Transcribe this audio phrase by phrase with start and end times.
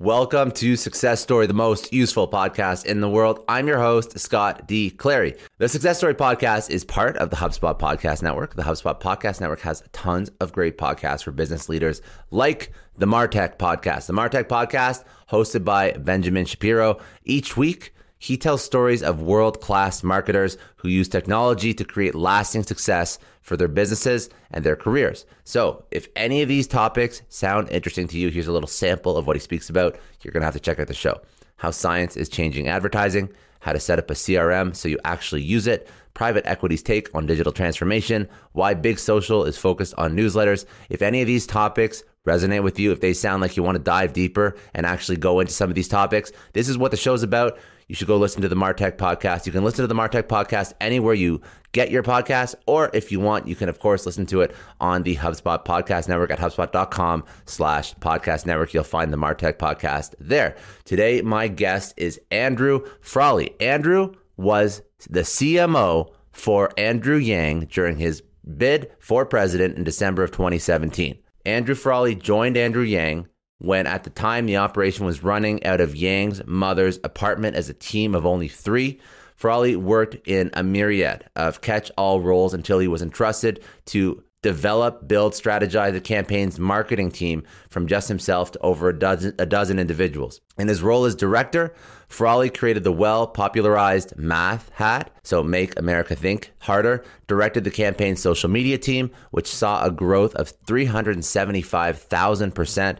[0.00, 3.44] Welcome to Success Story, the most useful podcast in the world.
[3.46, 4.88] I'm your host, Scott D.
[4.88, 5.34] Clary.
[5.58, 8.54] The Success Story podcast is part of the HubSpot Podcast Network.
[8.54, 13.58] The HubSpot Podcast Network has tons of great podcasts for business leaders, like the Martech
[13.58, 14.06] Podcast.
[14.06, 16.98] The Martech Podcast, hosted by Benjamin Shapiro.
[17.26, 22.62] Each week, he tells stories of world class marketers who use technology to create lasting
[22.62, 25.24] success for their businesses and their careers.
[25.44, 29.26] So, if any of these topics sound interesting to you, here's a little sample of
[29.26, 29.98] what he speaks about.
[30.20, 31.22] You're going to have to check out the show.
[31.56, 35.66] How science is changing advertising, how to set up a CRM so you actually use
[35.66, 40.66] it, private equity's take on digital transformation, why Big Social is focused on newsletters.
[40.90, 43.82] If any of these topics resonate with you, if they sound like you want to
[43.82, 47.22] dive deeper and actually go into some of these topics, this is what the show's
[47.22, 47.58] about
[47.90, 49.46] you should go listen to the Martech podcast.
[49.46, 51.40] You can listen to the Martech podcast anywhere you
[51.72, 55.02] get your podcast, or if you want, you can of course listen to it on
[55.02, 58.72] the HubSpot podcast network at HubSpot.com slash podcast network.
[58.72, 60.54] You'll find the Martech podcast there.
[60.84, 63.60] Today, my guest is Andrew Frawley.
[63.60, 68.22] Andrew was the CMO for Andrew Yang during his
[68.56, 71.18] bid for president in December of 2017.
[71.44, 73.26] Andrew Frawley joined Andrew Yang
[73.60, 77.74] when at the time the operation was running out of Yang's mother's apartment as a
[77.74, 78.98] team of only three.
[79.36, 85.06] Frawley worked in a myriad of catch all roles until he was entrusted to develop,
[85.06, 89.78] build, strategize the campaign's marketing team from just himself to over a dozen, a dozen
[89.78, 90.40] individuals.
[90.58, 91.74] In his role as director,
[92.08, 98.22] Frawley created the well popularized math hat, so Make America Think Harder, directed the campaign's
[98.22, 102.96] social media team, which saw a growth of 375,000%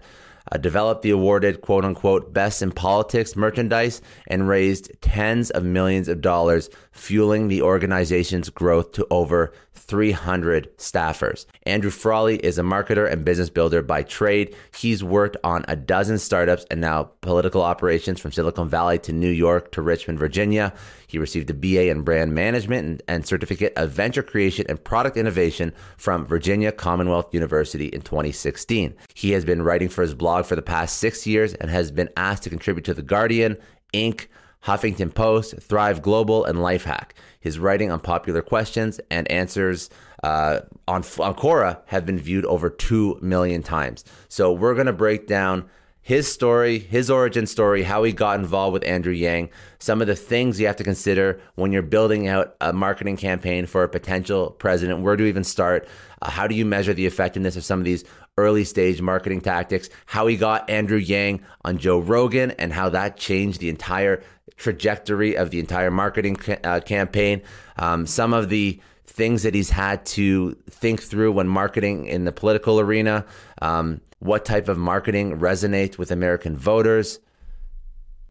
[0.52, 6.08] uh, developed the awarded quote unquote best in politics merchandise and raised tens of millions
[6.08, 11.46] of dollars, fueling the organization's growth to over 300 staffers.
[11.64, 14.54] Andrew Frawley is a marketer and business builder by trade.
[14.76, 19.30] He's worked on a dozen startups and now political operations from Silicon Valley to New
[19.30, 20.72] York to Richmond, Virginia.
[21.10, 25.16] He received a BA in brand management and, and certificate of venture creation and product
[25.16, 28.94] innovation from Virginia Commonwealth University in 2016.
[29.14, 32.10] He has been writing for his blog for the past six years and has been
[32.16, 33.56] asked to contribute to The Guardian,
[33.92, 34.28] Inc.,
[34.64, 37.10] Huffington Post, Thrive Global, and Lifehack.
[37.40, 39.90] His writing on popular questions and answers
[40.22, 44.04] uh, on, on Quora have been viewed over 2 million times.
[44.28, 45.68] So we're going to break down
[46.02, 50.16] his story, his origin story, how he got involved with Andrew Yang, some of the
[50.16, 54.50] things you have to consider when you're building out a marketing campaign for a potential
[54.50, 55.00] president.
[55.00, 55.86] Where do you even start?
[56.22, 58.04] Uh, how do you measure the effectiveness of some of these
[58.38, 59.90] early stage marketing tactics?
[60.06, 64.22] How he got Andrew Yang on Joe Rogan and how that changed the entire
[64.56, 67.42] trajectory of the entire marketing ca- uh, campaign.
[67.76, 72.32] Um, some of the things that he's had to think through when marketing in the
[72.32, 73.26] political arena.
[73.60, 77.18] Um, what type of marketing resonates with American voters?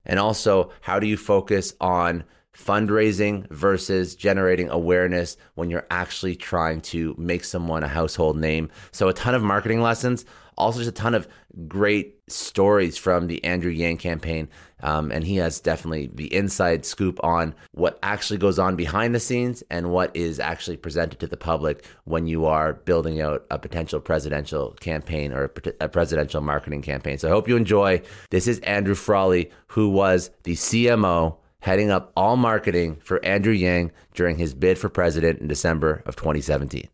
[0.05, 2.23] And also, how do you focus on
[2.55, 8.69] fundraising versus generating awareness when you're actually trying to make someone a household name?
[8.91, 10.25] So, a ton of marketing lessons,
[10.57, 11.27] also just a ton of
[11.67, 14.47] great stories from the Andrew Yang campaign.
[14.81, 19.19] Um, and he has definitely the inside scoop on what actually goes on behind the
[19.19, 23.59] scenes and what is actually presented to the public when you are building out a
[23.59, 27.17] potential presidential campaign or a presidential marketing campaign.
[27.17, 28.01] So I hope you enjoy.
[28.29, 33.91] This is Andrew Frawley, who was the CMO heading up all marketing for Andrew Yang
[34.13, 36.87] during his bid for president in December of 2017.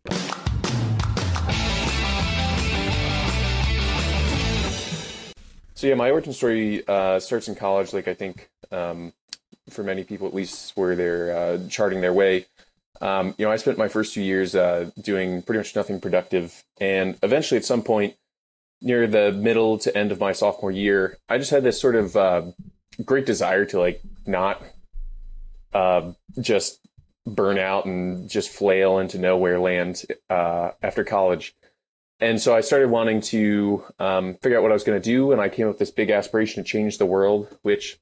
[5.76, 7.92] So yeah, my origin story uh, starts in college.
[7.92, 9.12] Like I think um,
[9.68, 12.46] for many people, at least, where they're uh, charting their way.
[13.02, 16.64] Um, you know, I spent my first two years uh, doing pretty much nothing productive,
[16.80, 18.14] and eventually, at some point
[18.80, 22.16] near the middle to end of my sophomore year, I just had this sort of
[22.16, 22.42] uh,
[23.04, 24.62] great desire to like not
[25.74, 26.80] uh, just
[27.26, 31.54] burn out and just flail into nowhere land uh, after college.
[32.18, 35.32] And so I started wanting to um, figure out what I was going to do,
[35.32, 37.98] and I came up with this big aspiration to change the world, which,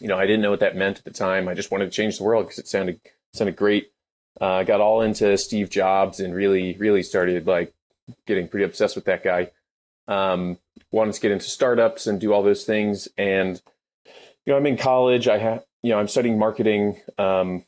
[0.00, 1.48] you know, I didn't know what that meant at the time.
[1.48, 3.00] I just wanted to change the world because it sounded
[3.34, 3.92] sounded great.
[4.40, 7.74] Uh, I got all into Steve Jobs and really, really started like
[8.26, 9.50] getting pretty obsessed with that guy.
[10.08, 10.58] Um,
[10.90, 13.60] wanted to get into startups and do all those things, and
[14.46, 15.28] you know, I'm in college.
[15.28, 17.00] I have, you know, I'm studying marketing.
[17.18, 17.64] Um,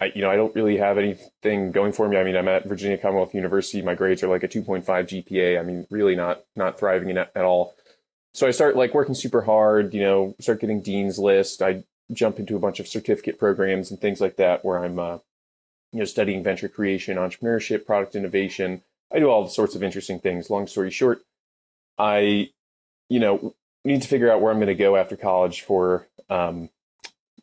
[0.00, 2.16] I, you know, I don't really have anything going for me.
[2.16, 3.82] I mean, I'm at Virginia Commonwealth University.
[3.82, 5.60] My grades are like a 2.5 GPA.
[5.60, 7.74] I mean, really not not thriving in at all.
[8.32, 9.92] So I start like working super hard.
[9.92, 11.60] You know, start getting dean's list.
[11.60, 15.18] I jump into a bunch of certificate programs and things like that, where I'm, uh,
[15.92, 18.82] you know, studying venture creation, entrepreneurship, product innovation.
[19.12, 20.48] I do all sorts of interesting things.
[20.48, 21.22] Long story short,
[21.98, 22.50] I,
[23.08, 23.54] you know,
[23.84, 26.70] need to figure out where I'm going to go after college for, um,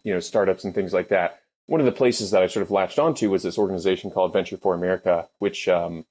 [0.04, 2.72] you know, startups and things like that one of the places that I sort of
[2.72, 6.06] latched onto was this organization called Venture for America, which, um,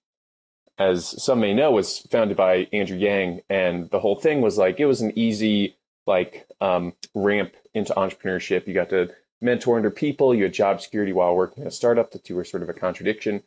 [0.79, 3.41] as some may know, was founded by Andrew Yang.
[3.49, 5.76] And the whole thing was like, it was an easy,
[6.06, 8.67] like, um, ramp into entrepreneurship.
[8.67, 9.11] You got to
[9.41, 12.11] mentor under people, you had job security while working at a startup.
[12.11, 13.43] The two were sort of a contradiction.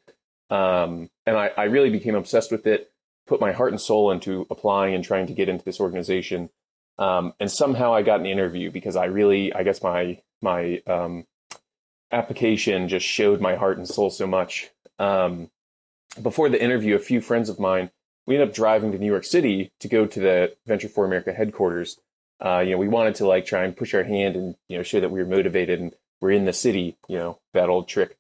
[0.50, 2.92] Um, and I, I really became obsessed with it,
[3.28, 6.50] put my heart and soul into applying and trying to get into this organization.
[6.98, 11.26] Um, and somehow I got an interview because I really, I guess my, my, um,
[12.12, 14.70] application just showed my heart and soul so much.
[14.98, 15.50] Um,
[16.22, 17.92] before the interview, a few friends of mine,
[18.26, 21.34] we ended up driving to New York City to go to the Venture for America
[21.34, 22.00] headquarters.
[22.44, 24.84] Uh, you know, we wanted to like try and push our hand and you know
[24.84, 26.98] show that we were motivated and we're in the city.
[27.08, 28.18] You know, that old trick.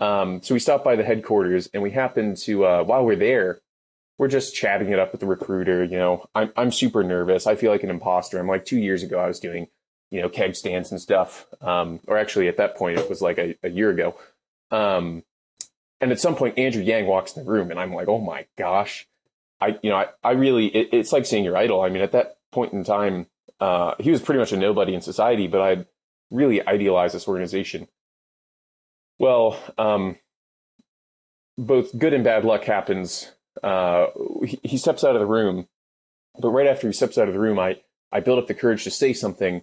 [0.00, 3.60] Um, so we stopped by the headquarters and we happened to uh, while we're there,
[4.18, 5.84] we're just chatting it up with the recruiter.
[5.84, 7.46] You know, I'm I'm super nervous.
[7.46, 8.38] I feel like an imposter.
[8.38, 9.68] I'm like two years ago I was doing
[10.14, 11.44] you know, keg stands and stuff.
[11.60, 14.14] Um, or actually, at that point, it was like a, a year ago.
[14.70, 15.24] Um,
[16.00, 18.46] and at some point, Andrew Yang walks in the room, and I'm like, oh my
[18.56, 19.08] gosh,
[19.60, 21.80] I, you know, I, I really, it, it's like seeing your idol.
[21.80, 23.26] I mean, at that point in time,
[23.58, 25.84] uh, he was pretty much a nobody in society, but I
[26.30, 27.88] really idealized this organization.
[29.18, 30.16] Well, um,
[31.58, 33.32] both good and bad luck happens.
[33.64, 34.06] Uh,
[34.44, 35.66] he, he steps out of the room,
[36.38, 37.80] but right after he steps out of the room, I,
[38.12, 39.62] I build up the courage to say something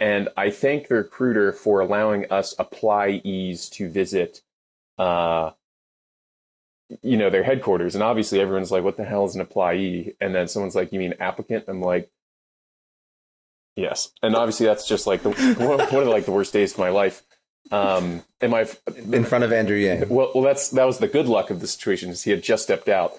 [0.00, 4.40] and I thank the recruiter for allowing us applyees to visit,
[4.96, 5.50] uh,
[7.02, 7.94] you know, their headquarters.
[7.94, 10.14] And obviously everyone's like, what the hell is an applyee?
[10.18, 11.66] And then someone's like, you mean applicant?
[11.68, 12.10] I'm like,
[13.76, 14.10] yes.
[14.22, 17.22] And obviously that's just like the, one, of like the worst days of my life.
[17.70, 20.08] Um, and my, in front of Andrew Yang.
[20.08, 22.62] Well, well, that's, that was the good luck of the situation is he had just
[22.62, 23.12] stepped out.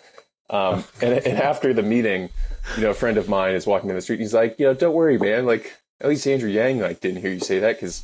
[0.49, 2.29] Um, and, and after the meeting,
[2.75, 4.15] you know, a friend of mine is walking down the street.
[4.15, 5.45] And he's like, you know, don't worry, man.
[5.45, 8.03] Like, at least Andrew Yang like didn't hear you say that because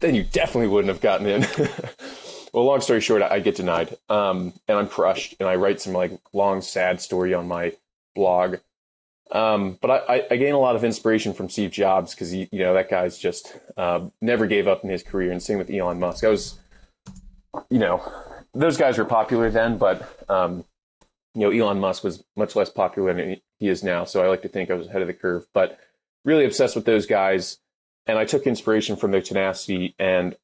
[0.00, 1.46] then you definitely wouldn't have gotten in.
[2.52, 5.92] well, long story short, I, get denied, um, and I'm crushed, and I write some
[5.92, 7.72] like long sad story on my
[8.14, 8.56] blog.
[9.30, 12.74] Um, but I, I, gain a lot of inspiration from Steve Jobs because you know
[12.74, 16.24] that guy's just uh, never gave up in his career, and same with Elon Musk.
[16.24, 16.58] I was,
[17.68, 18.00] you know,
[18.54, 20.64] those guys were popular then, but um,
[21.34, 24.04] you know Elon Musk was much less popular than he is now.
[24.04, 25.78] So I like to think I was ahead of the curve, but
[26.26, 27.58] really obsessed with those guys.
[28.06, 30.36] And I took inspiration from their tenacity and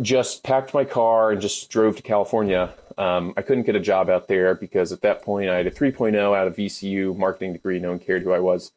[0.00, 2.72] just packed my car and just drove to California.
[2.96, 5.70] Um, I couldn't get a job out there because at that point I had a
[5.70, 7.78] 3.0 out of VCU marketing degree.
[7.78, 8.72] No one cared who I was.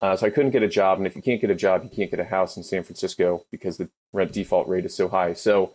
[0.00, 0.98] Uh, so I couldn't get a job.
[0.98, 3.46] And if you can't get a job, you can't get a house in San Francisco
[3.50, 5.32] because the rent default rate is so high.
[5.32, 5.74] So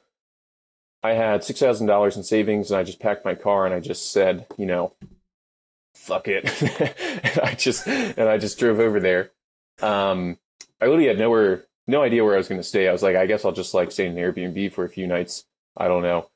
[1.01, 4.45] I had $6,000 in savings and I just packed my car and I just said,
[4.57, 4.93] you know,
[5.95, 6.45] fuck it.
[7.23, 9.31] and I just, and I just drove over there.
[9.81, 10.37] Um,
[10.79, 12.87] I really had nowhere, no idea where I was going to stay.
[12.87, 15.07] I was like, I guess I'll just like stay in an Airbnb for a few
[15.07, 15.45] nights.
[15.77, 16.29] I don't know.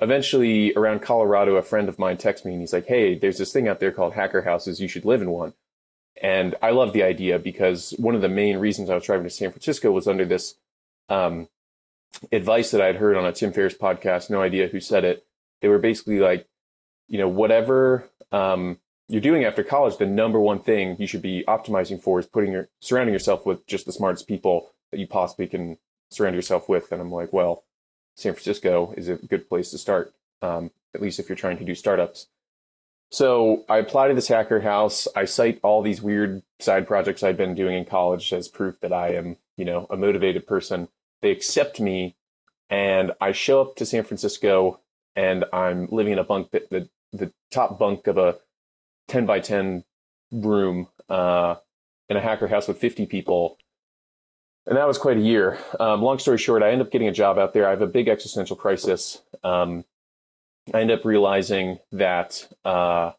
[0.00, 3.52] Eventually, around Colorado, a friend of mine texts me and he's like, Hey, there's this
[3.52, 4.80] thing out there called hacker houses.
[4.80, 5.54] You should live in one.
[6.20, 9.30] And I love the idea because one of the main reasons I was driving to
[9.30, 10.54] San Francisco was under this
[11.08, 11.48] um,
[12.32, 14.30] advice that I'd heard on a Tim Ferriss podcast.
[14.30, 15.24] No idea who said it.
[15.60, 16.46] They were basically like,
[17.08, 18.78] you know, whatever um,
[19.08, 22.52] you're doing after college, the number one thing you should be optimizing for is putting
[22.52, 25.78] your surrounding yourself with just the smartest people that you possibly can
[26.10, 26.92] surround yourself with.
[26.92, 27.64] And I'm like, well,
[28.16, 30.12] San Francisco is a good place to start,
[30.42, 32.26] um, at least if you're trying to do startups.
[33.10, 35.08] So I apply to this hacker house.
[35.16, 38.92] I cite all these weird side projects I've been doing in college as proof that
[38.92, 40.88] I am, you know, a motivated person.
[41.22, 42.16] They accept me,
[42.68, 44.80] and I show up to San Francisco,
[45.16, 48.36] and I'm living in a bunk that the the top bunk of a
[49.08, 49.84] 10 by 10
[50.30, 51.56] room uh,
[52.08, 53.58] in a hacker house with 50 people.
[54.66, 55.58] and that was quite a year.
[55.80, 57.66] Um, long story short, I end up getting a job out there.
[57.66, 59.22] I have a big existential crisis.
[59.42, 59.84] Um,
[60.74, 63.12] I end up realizing that, uh,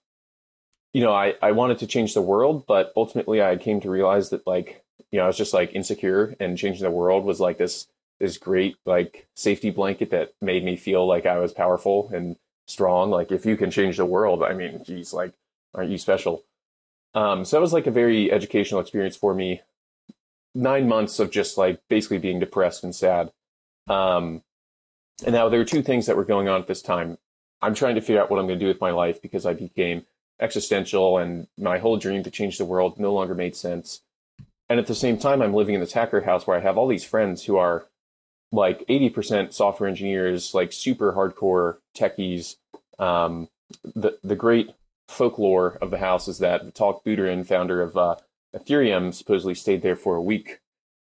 [0.93, 4.29] you know, I, I wanted to change the world, but ultimately I came to realize
[4.29, 7.57] that like, you know, I was just like insecure and changing the world was like
[7.57, 7.87] this,
[8.19, 13.09] this great like safety blanket that made me feel like I was powerful and strong.
[13.09, 15.33] Like if you can change the world, I mean, geez, like,
[15.73, 16.43] aren't you special?
[17.13, 19.61] Um, so that was like a very educational experience for me
[20.55, 23.31] nine months of just like basically being depressed and sad.
[23.87, 24.43] Um,
[25.25, 27.17] and now there were two things that were going on at this time.
[27.61, 29.53] I'm trying to figure out what I'm going to do with my life because I
[29.53, 30.05] became
[30.39, 34.01] existential and my whole dream to change the world no longer made sense.
[34.69, 36.87] And at the same time, I'm living in this hacker house where I have all
[36.87, 37.87] these friends who are
[38.51, 42.55] like 80% software engineers, like super hardcore techies.
[42.97, 43.49] Um,
[43.83, 44.73] the, the great
[45.09, 48.15] folklore of the house is that Vitalik Buterin, founder of uh,
[48.55, 50.59] Ethereum supposedly stayed there for a week.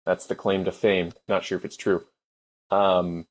[0.04, 1.12] That's the claim to fame.
[1.28, 2.04] Not sure if it's true.
[2.70, 3.26] Um,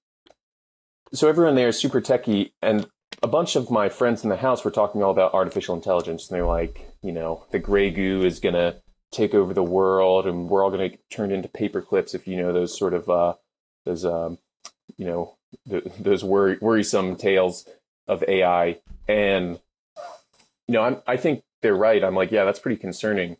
[1.14, 2.88] so everyone there is super techie, and
[3.22, 6.36] a bunch of my friends in the house were talking all about artificial intelligence, and
[6.36, 8.78] they're like, you know, the gray goo is gonna
[9.12, 12.52] take over the world, and we're all gonna turn into paper clips if you know
[12.52, 13.34] those sort of uh,
[13.86, 14.40] those um,
[14.98, 17.68] you know the, those worry, worrisome tales
[18.08, 18.80] of AI.
[19.08, 19.60] And
[20.68, 22.04] you know, I'm, I think they're right.
[22.04, 23.38] I'm like, yeah, that's pretty concerning.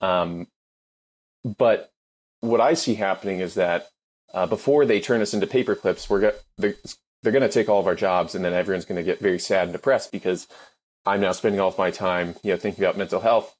[0.00, 0.46] Um,
[1.44, 1.92] but
[2.40, 3.88] what I see happening is that
[4.34, 6.74] uh, before they turn us into paper clips, we're they're,
[7.22, 9.38] they're going to take all of our jobs, and then everyone's going to get very
[9.38, 10.48] sad and depressed because
[11.04, 13.56] I'm now spending all of my time, you know, thinking about mental health,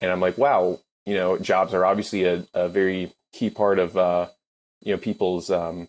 [0.00, 3.96] and I'm like, wow, you know, jobs are obviously a, a very key part of
[3.96, 4.28] uh,
[4.82, 5.88] you know people's um,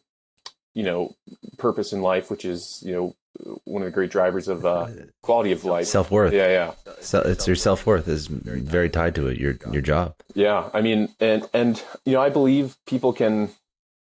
[0.73, 1.15] you know
[1.57, 3.15] purpose in life, which is you know
[3.63, 4.87] one of the great drivers of uh,
[5.21, 6.33] quality of life, self worth.
[6.33, 6.93] Yeah, yeah.
[7.01, 9.37] So it's your self worth is very tied to it.
[9.37, 10.15] Your your job.
[10.33, 13.49] Yeah, I mean, and and you know, I believe people can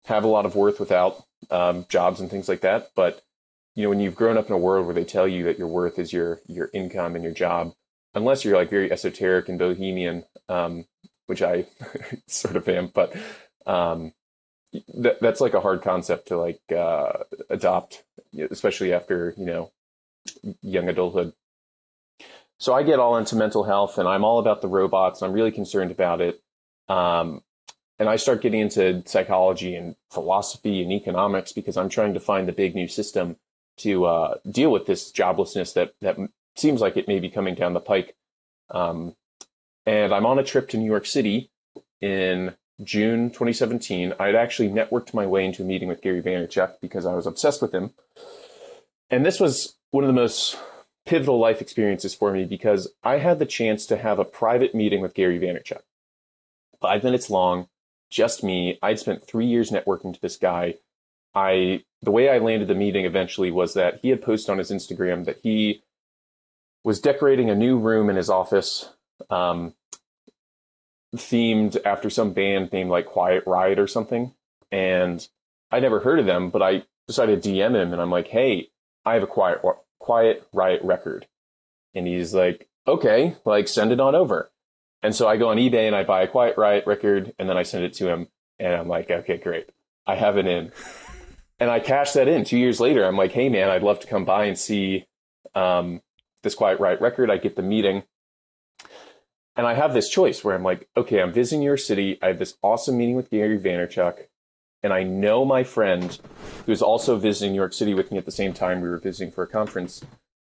[0.06, 2.90] have a lot of worth without um, jobs and things like that.
[2.94, 3.22] But
[3.74, 5.68] you know, when you've grown up in a world where they tell you that your
[5.68, 7.74] worth is your your income and your job,
[8.14, 10.86] unless you're like very esoteric and bohemian, um,
[11.26, 11.66] which I
[12.26, 13.14] sort of am, but
[13.66, 14.12] um,
[14.94, 17.12] that, that's like a hard concept to like uh,
[17.50, 18.04] adopt,
[18.50, 19.72] especially after you know
[20.62, 21.32] young adulthood.
[22.58, 25.20] So I get all into mental health, and I'm all about the robots.
[25.20, 26.40] and I'm really concerned about it,
[26.88, 27.42] um,
[27.98, 32.48] and I start getting into psychology and philosophy and economics because I'm trying to find
[32.48, 33.36] the big new system
[33.78, 36.16] to uh, deal with this joblessness that that
[36.56, 38.14] seems like it may be coming down the pike.
[38.70, 39.14] Um,
[39.86, 41.50] and I'm on a trip to New York City
[42.00, 46.80] in June 2017, I had actually networked my way into a meeting with Gary Vaynerchuk
[46.80, 47.92] because I was obsessed with him.
[49.10, 50.58] And this was one of the most
[51.06, 55.00] pivotal life experiences for me because I had the chance to have a private meeting
[55.00, 55.82] with Gary Vaynerchuk.
[56.80, 57.68] Five minutes long,
[58.10, 58.78] just me.
[58.82, 60.74] I'd spent three years networking to this guy.
[61.34, 64.70] I the way I landed the meeting eventually was that he had posted on his
[64.70, 65.82] Instagram that he
[66.84, 68.90] was decorating a new room in his office
[69.30, 69.74] um,
[71.14, 74.34] themed after some band named like Quiet Riot or something.
[74.70, 75.26] And
[75.70, 78.68] I never heard of them, but I decided to DM him and I'm like, hey,
[79.04, 79.60] I have a Quiet,
[79.98, 81.26] Quiet Riot record.
[81.94, 84.50] And he's like, okay, like send it on over.
[85.02, 87.56] And so I go on eBay and I buy a Quiet Riot record and then
[87.56, 88.28] I send it to him.
[88.58, 89.68] And I'm like, okay, great.
[90.06, 90.72] I have it in.
[91.60, 93.04] And I cash that in two years later.
[93.04, 95.06] I'm like, hey, man, I'd love to come by and see
[95.54, 96.02] um,
[96.42, 97.30] this Quiet Riot record.
[97.30, 98.02] I get the meeting
[99.56, 102.18] and I have this choice where I'm like, okay, I'm visiting your city.
[102.20, 104.26] I have this awesome meeting with Gary Vaynerchuk,
[104.82, 106.18] and I know my friend
[106.66, 109.32] who's also visiting New York City with me at the same time we were visiting
[109.32, 110.02] for a conference.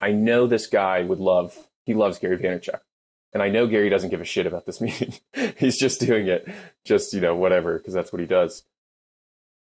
[0.00, 1.68] I know this guy would love.
[1.84, 2.80] He loves Gary Vaynerchuk,
[3.32, 5.14] and I know Gary doesn't give a shit about this meeting.
[5.56, 6.46] He's just doing it,
[6.84, 8.64] just you know, whatever, because that's what he does.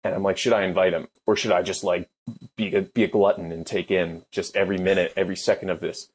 [0.03, 2.09] And I'm like, should I invite him, or should I just like
[2.55, 6.09] be a, be a glutton and take in just every minute, every second of this?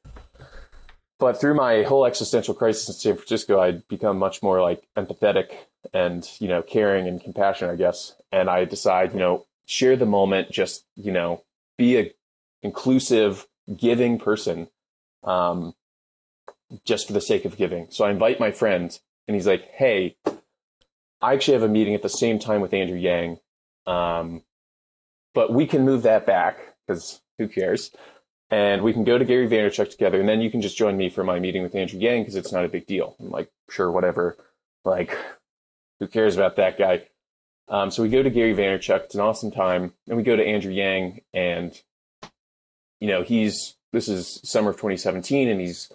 [1.23, 5.52] But through my whole existential crisis in San Francisco, I'd become much more like empathetic
[5.95, 8.17] and, you know, caring and compassionate, I guess.
[8.33, 11.45] And I decide, you know, share the moment, just, you know,
[11.79, 12.12] be a
[12.61, 14.67] inclusive, giving person,
[15.23, 15.76] um,
[16.85, 17.87] just for the sake of giving.
[17.91, 18.99] So I invite my friend
[19.29, 20.17] and he's like, Hey,
[21.21, 23.38] I actually have a meeting at the same time with Andrew Yang.
[23.87, 24.43] Um,
[25.35, 27.93] but we can move that back because who cares?
[28.52, 31.09] And we can go to Gary Vaynerchuk together, and then you can just join me
[31.09, 33.16] for my meeting with Andrew Yang because it's not a big deal.
[33.18, 34.37] I'm like, sure, whatever.
[34.85, 35.16] Like,
[35.99, 37.06] who cares about that guy?
[37.68, 39.04] Um, so we go to Gary Vaynerchuk.
[39.04, 41.80] It's an awesome time, and we go to Andrew Yang, and
[43.00, 45.90] you know, he's this is summer of 2017, and he's,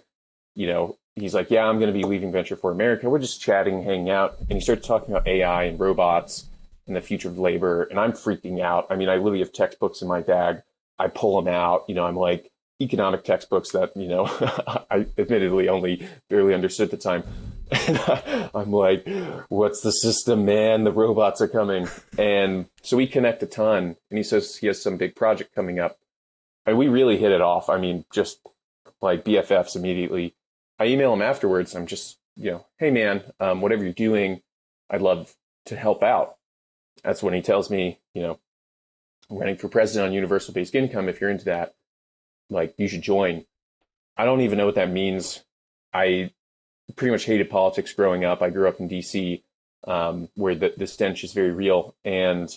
[0.56, 3.08] you know, he's like, yeah, I'm going to be leaving Venture for America.
[3.08, 6.46] We're just chatting, hanging out, and he starts talking about AI and robots,
[6.88, 7.84] and the future of labor.
[7.84, 8.88] And I'm freaking out.
[8.90, 10.62] I mean, I literally have textbooks in my bag.
[10.98, 11.84] I pull them out.
[11.88, 12.50] You know, I'm like
[12.80, 14.24] economic textbooks that, you know,
[14.90, 17.24] I admittedly only barely understood at the time.
[17.70, 17.98] And
[18.54, 19.06] I'm like,
[19.48, 20.84] what's the system, man?
[20.84, 21.88] The robots are coming.
[22.16, 23.96] And so we connect a ton.
[24.10, 25.98] And he says he has some big project coming up.
[26.66, 27.68] And we really hit it off.
[27.68, 28.40] I mean, just
[29.00, 30.34] like BFFs immediately.
[30.78, 31.74] I email him afterwards.
[31.74, 34.42] I'm just, you know, hey man, um, whatever you're doing,
[34.90, 35.34] I'd love
[35.66, 36.36] to help out.
[37.02, 38.38] That's when he tells me, you know,
[39.30, 41.08] running for president on universal basic income.
[41.08, 41.74] If you're into that,
[42.50, 43.44] like you should join.
[44.16, 45.44] I don't even know what that means.
[45.92, 46.32] I
[46.96, 48.42] pretty much hated politics growing up.
[48.42, 49.42] I grew up in DC,
[49.84, 51.94] um, where the, the stench is very real.
[52.04, 52.48] And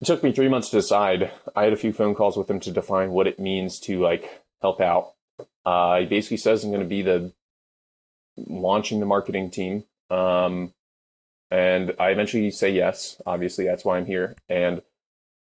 [0.00, 1.30] it took me three months to decide.
[1.54, 4.42] I had a few phone calls with him to define what it means to like
[4.60, 5.12] help out.
[5.64, 7.32] Uh, he basically says I'm going to be the
[8.36, 9.84] launching the marketing team.
[10.10, 10.72] Um,
[11.50, 13.20] and I eventually say yes.
[13.26, 14.36] Obviously, that's why I'm here.
[14.48, 14.82] And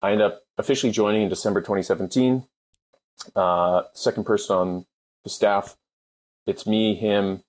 [0.02, 2.44] I end up officially joining in December 2017.
[3.36, 4.86] Uh, second person on
[5.24, 5.76] the staff.
[6.46, 7.42] It's me, him,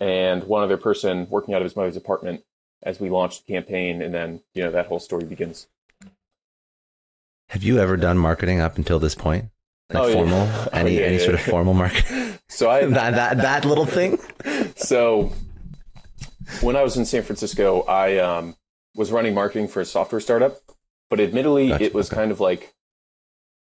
[0.00, 2.42] and one other person working out of his mother's apartment
[2.82, 4.02] as we launch the campaign.
[4.02, 5.68] And then, you know, that whole story begins.
[7.50, 9.46] Have you ever done marketing up until this point?
[9.90, 10.14] Like Oh, yeah.
[10.14, 10.38] formal?
[10.50, 12.32] Oh, Any yeah, any yeah, sort of formal marketing?
[12.48, 14.18] So I, that, that that little thing?
[14.76, 15.32] so
[16.60, 18.54] when I was in San Francisco, I um,
[18.94, 20.60] was running marketing for a software startup,
[21.10, 22.16] but admittedly, Gotcha, it was okay.
[22.16, 22.74] kind of like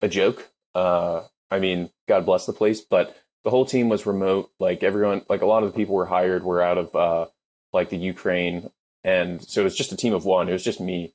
[0.02, 0.50] a joke.
[0.74, 4.52] Uh, I mean, God bless the place, but the whole team was remote.
[4.60, 7.26] Like everyone, like a lot of the people were hired were out of uh,
[7.74, 8.70] like the Ukraine,
[9.04, 10.50] and so it was just a team of one.
[10.50, 11.14] It was just me.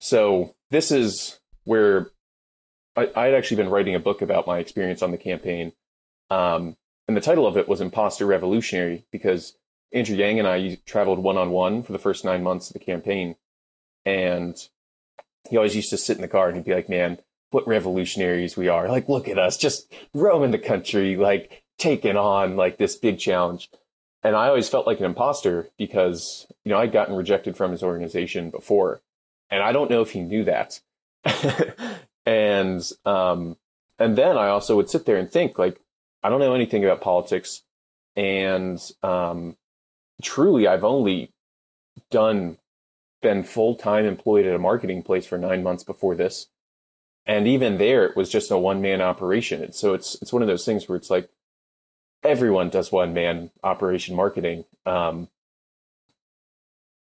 [0.00, 2.10] So this is where
[2.96, 5.72] I, I had actually been writing a book about my experience on the campaign.
[6.30, 9.56] Um, and the title of it was Imposter Revolutionary because
[9.92, 12.78] Andrew Yang and I traveled one on one for the first nine months of the
[12.78, 13.36] campaign.
[14.04, 14.56] And
[15.48, 17.18] he always used to sit in the car and he'd be like, man,
[17.50, 18.88] what revolutionaries we are.
[18.88, 23.70] Like, look at us, just roaming the country, like taking on like this big challenge.
[24.22, 27.82] And I always felt like an imposter because, you know, I'd gotten rejected from his
[27.82, 29.02] organization before.
[29.50, 30.80] And I don't know if he knew that.
[32.26, 33.56] and, um,
[33.98, 35.78] and then I also would sit there and think like,
[36.22, 37.62] I don't know anything about politics.
[38.16, 39.56] And, um,
[40.22, 41.30] truly, I've only
[42.10, 42.56] done,
[43.24, 46.46] been full time employed at a marketing place for nine months before this.
[47.26, 49.62] And even there, it was just a one man operation.
[49.62, 51.28] And so it's, it's one of those things where it's like,
[52.22, 54.64] everyone does one man operation marketing.
[54.86, 55.28] Um,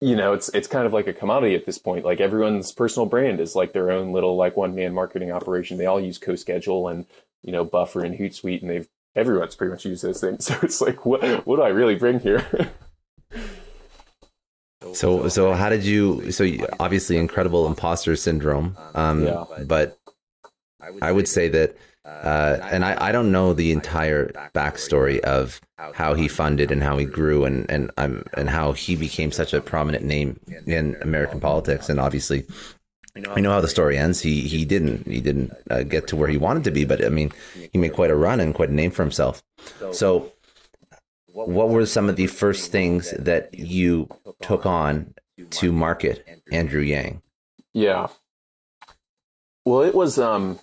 [0.00, 2.04] you know, it's it's kind of like a commodity at this point.
[2.04, 5.78] Like everyone's personal brand is like their own little like one man marketing operation.
[5.78, 7.06] They all use CoSchedule and
[7.42, 10.44] you know Buffer and Hootsuite, and they've everyone's pretty much used those things.
[10.48, 12.44] So it's like, what what do I really bring here?
[14.94, 18.76] So so how did you so you, obviously incredible imposter syndrome.
[18.94, 19.44] Um Yeah.
[19.66, 19.98] but
[21.00, 25.60] I would say that uh, and I, I don't know the entire backstory of
[25.94, 29.54] how he funded and how he grew and and um, and how he became such
[29.54, 31.88] a prominent name in American politics.
[31.88, 32.44] And obviously,
[33.30, 34.20] I know how the story ends.
[34.20, 37.08] He he didn't he didn't uh, get to where he wanted to be, but I
[37.08, 37.30] mean,
[37.72, 39.42] he made quite a run and quite a name for himself.
[39.92, 40.32] So,
[41.32, 44.08] what were some of the first things that you
[44.42, 45.14] took on
[45.50, 47.22] to market Andrew Yang?
[47.72, 48.08] yeah.
[49.64, 50.58] Well, it was um,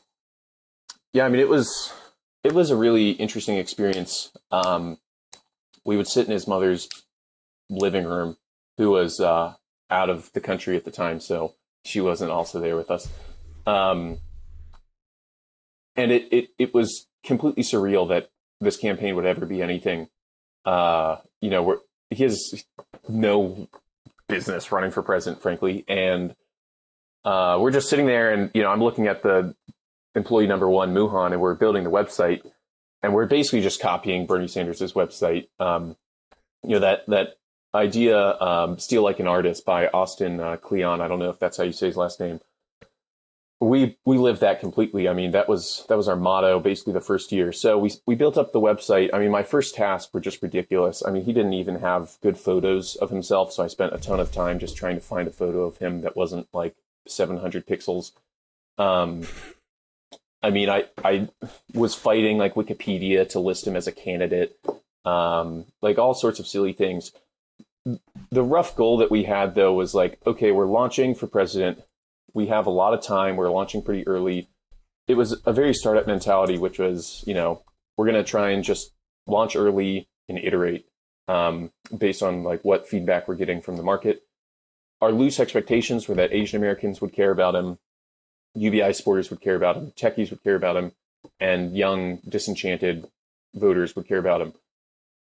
[1.14, 1.26] yeah.
[1.26, 1.94] I mean, it was
[2.44, 4.32] it was a really interesting experience.
[4.52, 4.98] Um,
[5.86, 6.90] we would sit in his mother's
[7.70, 8.38] living room,
[8.78, 9.54] who was uh,
[9.90, 13.08] out of the country at the time, so she wasn't also there with us.
[13.66, 14.18] Um,
[15.96, 20.10] and it, it it was completely surreal that this campaign would ever be anything.
[20.66, 21.78] Uh, you know, where
[22.10, 22.66] he has
[23.08, 23.68] no
[24.28, 26.36] business running for president, frankly, and
[27.26, 29.56] uh, we're just sitting there, and you know, I'm looking at the
[30.16, 32.42] employee number one, Muhan, and we're building the website,
[33.04, 35.48] and we're basically just copying Bernie Sanders' website.
[35.60, 35.96] Um,
[36.64, 37.38] you know that that
[37.74, 41.02] idea, um, "Steal Like an Artist" by Austin uh, Kleon.
[41.02, 42.40] I don't know if that's how you say his last name.
[43.62, 45.10] We we lived that completely.
[45.10, 47.52] I mean, that was that was our motto basically the first year.
[47.52, 49.10] So we we built up the website.
[49.14, 51.04] I mean, my first tasks were just ridiculous.
[51.06, 54.22] I mean, he didn't even have good photos of himself, so I spent a ton
[54.22, 58.14] of time just trying to find a photo of him that wasn't like 700 pixels.
[58.78, 59.28] Um,
[60.42, 61.28] I mean, I I
[61.74, 64.58] was fighting like Wikipedia to list him as a candidate,
[65.04, 67.12] um, like all sorts of silly things.
[68.32, 71.82] The rough goal that we had though was like, okay, we're launching for president.
[72.34, 73.36] We have a lot of time.
[73.36, 74.50] We're launching pretty early.
[75.08, 77.64] It was a very startup mentality, which was, you know,
[77.98, 78.92] we're gonna try and just
[79.28, 80.86] launch early and iterate
[81.28, 84.24] um, based on like what feedback we're getting from the market.
[85.02, 87.78] our loose expectations were that Asian Americans would care about him,
[88.56, 90.92] UBI supporters would care about him, techies would care about him,
[91.40, 93.06] and young disenchanted
[93.54, 94.54] voters would care about him.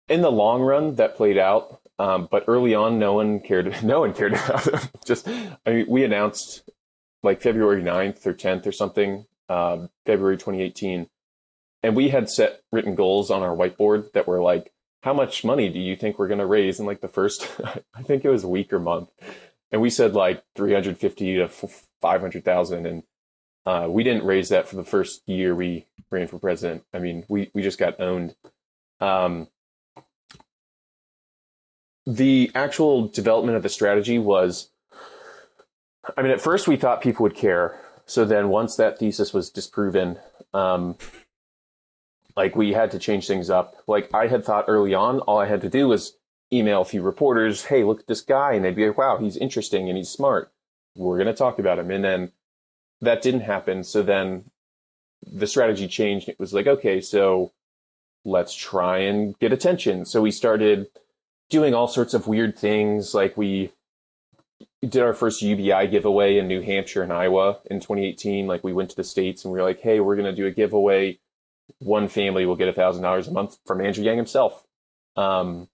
[0.09, 3.75] In the long run, that played out, um, but early on, no one cared.
[3.83, 4.89] No one cared about him.
[5.05, 6.63] Just, I mean, we announced
[7.23, 11.07] like February 9th or 10th or something, uh, February 2018,
[11.83, 14.71] and we had set written goals on our whiteboard that were like,
[15.03, 17.49] how much money do you think we're going to raise in like the first,
[17.93, 19.09] I think it was a week or month.
[19.71, 21.47] And we said like 350 to
[22.01, 22.85] 500,000.
[22.85, 23.03] And
[23.65, 26.83] uh, we didn't raise that for the first year we ran for president.
[26.93, 28.35] I mean, we, we just got owned.
[28.99, 29.47] Um,
[32.05, 34.70] the actual development of the strategy was,
[36.17, 37.79] I mean, at first we thought people would care.
[38.05, 40.17] So then once that thesis was disproven,
[40.53, 40.97] um,
[42.35, 43.75] like we had to change things up.
[43.87, 46.17] Like I had thought early on, all I had to do was
[46.51, 48.53] email a few reporters, hey, look at this guy.
[48.53, 50.51] And they'd be like, wow, he's interesting and he's smart.
[50.95, 51.91] We're going to talk about him.
[51.91, 52.31] And then
[52.99, 53.83] that didn't happen.
[53.83, 54.45] So then
[55.25, 56.27] the strategy changed.
[56.27, 57.51] It was like, okay, so
[58.25, 60.05] let's try and get attention.
[60.05, 60.87] So we started
[61.49, 63.13] doing all sorts of weird things.
[63.13, 63.71] Like we
[64.81, 68.47] did our first UBI giveaway in New Hampshire and Iowa in 2018.
[68.47, 70.45] Like we went to the States and we were like, hey, we're going to do
[70.45, 71.19] a giveaway
[71.79, 74.65] one family will get a thousand dollars a month from Andrew Yang himself.
[75.15, 75.69] Um,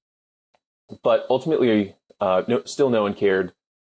[1.04, 3.54] but ultimately, uh, no, still no one cared.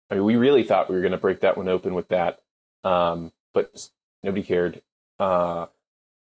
[0.10, 2.40] I mean, we really thought we were going to break that one open with that,
[2.84, 3.90] um, but
[4.24, 4.82] nobody cared.
[5.20, 5.68] Uh,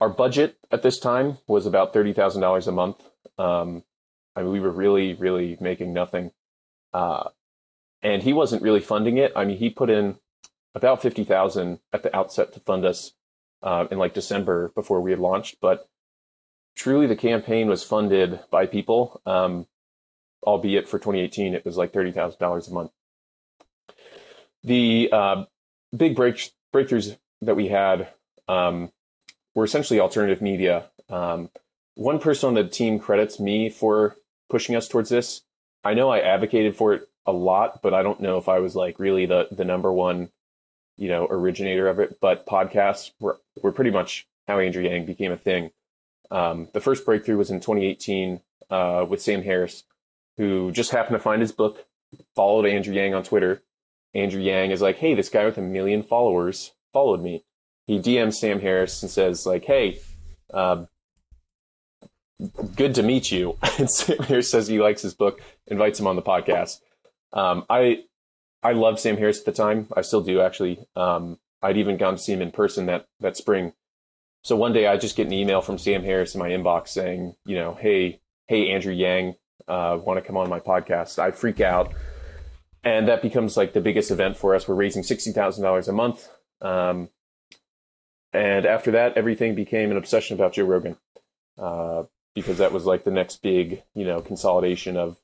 [0.01, 3.01] our budget at this time was about thirty thousand dollars a month.
[3.38, 3.84] Um,
[4.36, 6.32] I mean, we were really, really making nothing,
[6.93, 7.30] uh,
[8.08, 9.34] and he wasn't really funding it.
[9.36, 10.17] I mean, he put in
[10.74, 13.13] about fifty thousand at the outset to fund us,
[13.62, 15.58] uh, in like December before we had launched.
[15.62, 15.88] But
[16.76, 19.67] truly, the campaign was funded by people, um,
[20.43, 22.91] albeit for 2018, it was like $30,000 a month.
[24.63, 25.46] The uh,
[25.96, 28.10] big break- breakthroughs that we had
[28.48, 28.91] um,
[29.56, 30.86] were essentially alternative media.
[31.10, 31.50] Um,
[31.96, 34.15] one person on the team credits me for
[34.50, 35.41] pushing us towards this.
[35.84, 38.76] I know I advocated for it a lot, but I don't know if I was
[38.76, 40.30] like really the the number one
[40.98, 45.32] you know, originator of it, but podcasts were, were pretty much how Andrew Yang became
[45.32, 45.72] a thing.
[46.32, 49.84] Um, the first breakthrough was in 2018 uh, with Sam Harris,
[50.38, 51.86] who just happened to find his book,
[52.36, 53.62] followed Andrew Yang on Twitter.
[54.13, 57.46] Andrew Yang is like, hey, this guy with a million followers followed me.
[57.86, 60.00] He DMs Sam Harris and says, like, hey,
[60.54, 60.86] uh,
[62.76, 63.58] good to meet you.
[63.78, 66.80] and Sam Harris says he likes his book, invites him on the podcast.
[67.34, 68.04] Um, I
[68.63, 69.88] I loved Sam Harris at the time.
[69.96, 70.80] I still do actually.
[70.96, 73.74] Um, I'd even gone to see him in person that that spring.
[74.44, 77.36] So one day I just get an email from Sam Harris in my inbox saying,
[77.46, 79.36] you know, hey, hey Andrew Yang,
[79.68, 81.20] uh, want to come on my podcast?
[81.20, 81.94] I freak out,
[82.84, 84.68] and that becomes like the biggest event for us.
[84.68, 86.30] We're raising sixty thousand dollars a month,
[86.62, 87.10] um,
[88.32, 90.96] and after that, everything became an obsession about Joe Rogan,
[91.58, 95.18] uh, because that was like the next big, you know, consolidation of,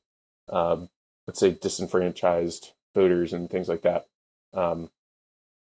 [0.50, 0.84] uh,
[1.26, 4.06] let's say, disenfranchised voters and things like that.
[4.52, 4.90] Um,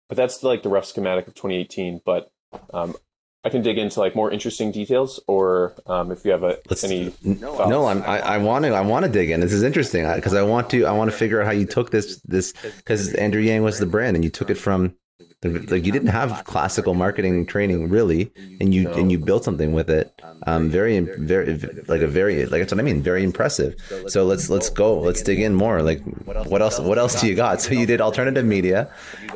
[0.08, 2.02] but that's like the rough schematic of 2018.
[2.06, 2.32] But
[2.74, 2.96] um,
[3.44, 6.84] I can dig into like more interesting details, or um, if you have a, Let's,
[6.84, 7.10] any.
[7.10, 7.70] Thoughts.
[7.70, 8.74] No, I'm, I, I want to.
[8.74, 9.40] I want to dig in.
[9.40, 10.86] This is interesting because I want to.
[10.86, 12.20] I want to figure out how you took this.
[12.22, 14.96] This because Andrew Yang was the brand, and you took it from
[15.46, 19.90] like you didn't have classical marketing training really and you and you built something with
[19.90, 20.12] it.
[20.48, 23.76] Um very very like a very like that's what i mean very impressive.
[24.08, 25.82] So let's let's go let's dig in more.
[25.82, 27.62] Like what else what else do you got?
[27.62, 28.90] So you did alternative media.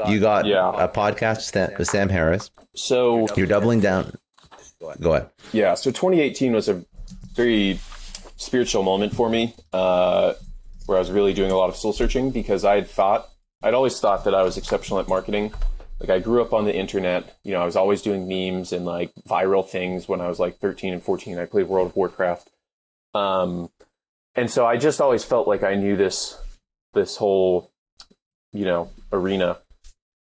[0.08, 0.72] You got yeah.
[0.84, 2.52] a podcast with sam harris.
[2.76, 4.14] So you're doubling down.
[5.02, 5.30] Go ahead.
[5.52, 6.84] Yeah so 2018 was a
[7.36, 7.80] very
[8.38, 10.34] spiritual moment for me uh
[10.86, 13.30] where i was really doing a lot of soul searching because i had thought
[13.64, 15.54] i'd always thought that i was exceptional at marketing
[16.00, 17.38] like I grew up on the internet.
[17.44, 20.58] You know, I was always doing memes and like viral things when I was like
[20.58, 21.38] 13 and 14.
[21.38, 22.50] I played World of Warcraft.
[23.14, 23.70] Um,
[24.36, 26.40] and so I just always felt like I knew this,
[26.94, 27.72] this whole,
[28.54, 29.58] you know, arena.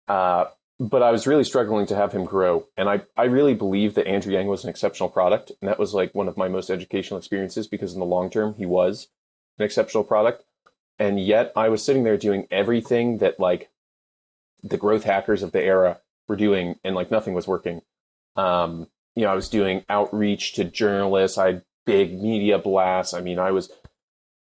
[0.07, 0.45] Uh,
[0.79, 2.65] but I was really struggling to have him grow.
[2.75, 5.51] And I, I really believe that Andrew Yang was an exceptional product.
[5.61, 8.55] And that was like one of my most educational experiences because in the long term,
[8.55, 9.07] he was
[9.57, 10.43] an exceptional product.
[10.99, 13.69] And yet I was sitting there doing everything that like
[14.69, 17.81] the growth hackers of the era were doing, and like nothing was working.
[18.35, 21.37] Um, you know, I was doing outreach to journalists.
[21.37, 23.13] I had big media blasts.
[23.13, 23.71] I mean, I was,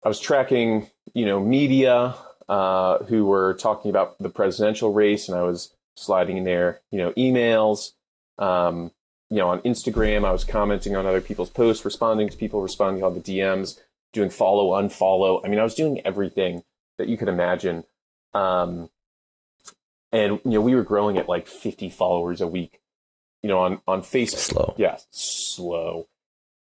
[0.04, 2.14] I was tracking, you know, media
[2.48, 6.98] uh, who were talking about the presidential race, and I was sliding in there, you
[6.98, 7.92] know, emails.
[8.38, 8.92] Um,
[9.30, 13.02] you know, on Instagram, I was commenting on other people's posts, responding to people, responding
[13.02, 13.80] on the DMs,
[14.12, 15.40] doing follow, unfollow.
[15.44, 16.64] I mean, I was doing everything
[16.98, 17.84] that you could imagine
[18.34, 18.90] Um,
[20.12, 22.80] and you know, we were growing at like 50 followers a week.
[23.42, 24.38] You know, on on Facebook.
[24.38, 24.74] Slow.
[24.78, 26.06] Yeah, slow.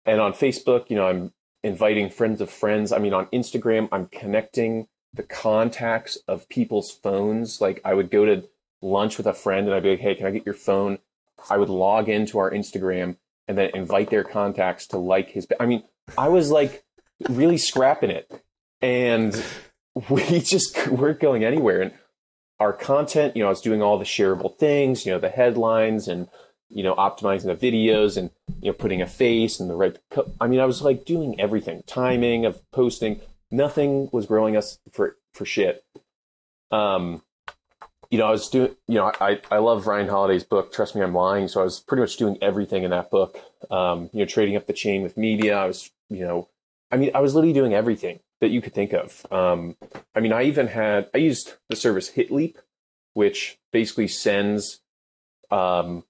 [0.04, 2.92] And on Facebook, you know, I'm inviting friends of friends.
[2.92, 7.60] I mean, on Instagram, I'm connecting the contacts of people's phones.
[7.60, 8.48] Like, I would go to
[8.82, 10.98] lunch with a friend and I'd be like, "Hey, can I get your phone?"
[11.48, 13.16] I would log into our Instagram
[13.48, 15.46] and then invite their contacts to like his.
[15.58, 15.82] I mean,
[16.16, 16.84] I was like
[17.28, 18.30] really scrapping it,
[18.80, 19.42] and
[20.08, 21.82] we just weren't going anywhere.
[21.82, 21.92] And
[22.60, 26.06] our content, you know, I was doing all the shareable things, you know, the headlines
[26.06, 26.28] and
[26.72, 28.30] you know, optimizing the videos and
[28.62, 29.98] you know, putting a face and the right.
[30.10, 33.20] Co- I mean, I was like doing everything, timing of posting.
[33.50, 35.84] Nothing was growing us for for shit.
[36.70, 37.22] Um,
[38.08, 41.02] you know, I was doing, you know, I, I love Ryan Holiday's book, Trust Me,
[41.02, 41.48] I'm Lying.
[41.48, 43.40] So I was pretty much doing everything in that book.
[43.70, 45.56] Um, you know, trading up the chain with media.
[45.56, 46.48] I was, you know,
[46.90, 49.26] I mean, I was literally doing everything that you could think of.
[49.30, 49.76] Um,
[50.14, 52.56] I mean, I even had, I used the service HitLeap,
[53.14, 54.80] which basically sends
[55.50, 56.04] um,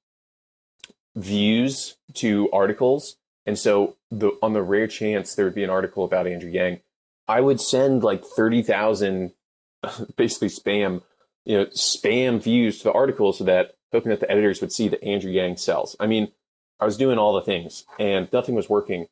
[1.16, 3.16] views to articles.
[3.46, 6.80] And so the, on the rare chance there would be an article about Andrew Yang,
[7.26, 9.32] I would send like 30,000
[10.16, 11.02] basically spam
[11.44, 14.88] you know, spam views to the article so that hoping that the editors would see
[14.88, 15.96] that Andrew Yang sells.
[15.98, 16.32] I mean,
[16.78, 19.06] I was doing all the things and nothing was working.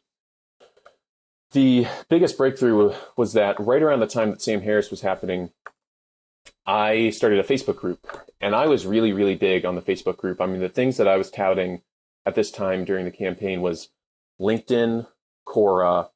[1.53, 5.51] The biggest breakthrough was that right around the time that Sam Harris was happening,
[6.67, 8.07] I started a Facebook group
[8.41, 10.41] and I was really, really big on the Facebook group.
[10.41, 11.83] I mean, the things that I was touting
[12.27, 13.89] at this time during the campaign was
[14.39, 15.07] LinkedIn,
[15.47, 16.11] Quora,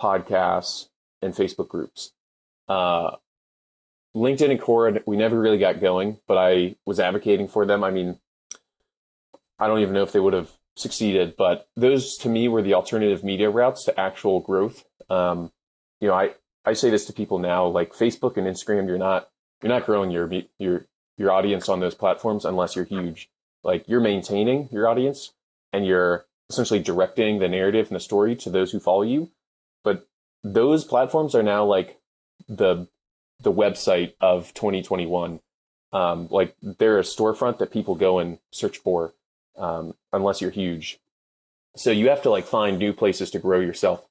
[0.00, 0.88] podcasts,
[1.20, 2.12] and Facebook groups.
[2.66, 3.16] Uh,
[4.16, 7.84] LinkedIn and Quora, we never really got going, but I was advocating for them.
[7.84, 8.18] I mean,
[9.58, 12.74] I don't even know if they would have succeeded, but those to me were the
[12.74, 14.84] alternative media routes to actual growth.
[15.10, 15.52] Um,
[16.00, 19.28] you know, I, I say this to people now, like Facebook and Instagram, you're not
[19.62, 23.28] you're not growing your your your audience on those platforms unless you're huge.
[23.62, 25.32] Like you're maintaining your audience
[25.72, 29.30] and you're essentially directing the narrative and the story to those who follow you.
[29.84, 30.06] But
[30.42, 32.00] those platforms are now like
[32.48, 32.88] the
[33.40, 35.40] the website of 2021.
[35.92, 39.12] Um, like they're a storefront that people go and search for,
[39.56, 40.98] um, unless you're huge.
[41.76, 44.06] So you have to like find new places to grow yourself.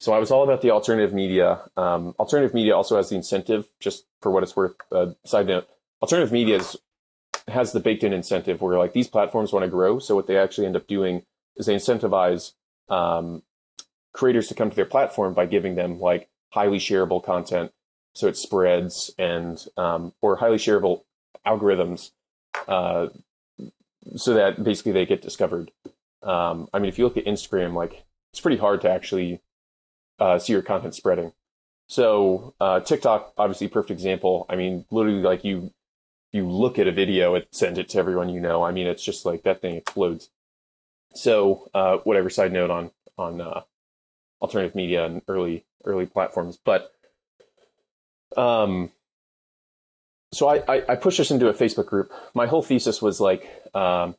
[0.00, 1.60] So I was all about the alternative media.
[1.76, 4.74] Um, alternative media also has the incentive, just for what it's worth.
[4.90, 5.68] Uh, side note:
[6.02, 6.76] alternative media is,
[7.48, 9.98] has the baked-in incentive where like these platforms want to grow.
[9.98, 11.22] So what they actually end up doing
[11.56, 12.52] is they incentivize
[12.88, 13.42] um,
[14.12, 17.72] creators to come to their platform by giving them like highly shareable content
[18.14, 21.02] so it spreads and um, or highly shareable
[21.46, 22.10] algorithms
[22.68, 23.08] uh,
[24.16, 25.70] so that basically they get discovered.
[26.22, 29.42] Um, i mean if you look at instagram like it's pretty hard to actually
[30.18, 31.32] uh, see your content spreading.
[31.86, 34.46] So uh, tiktok obviously perfect example.
[34.48, 35.72] I mean literally like you
[36.32, 38.62] you look at a video it sends it to everyone you know.
[38.62, 40.30] I mean it's just like that thing explodes.
[41.14, 43.62] So uh, whatever side note on on uh,
[44.40, 46.58] alternative media and early early platforms.
[46.64, 46.92] But
[48.36, 48.90] um,
[50.36, 52.12] so I, I, I pushed this into a Facebook group.
[52.34, 54.16] My whole thesis was like, um,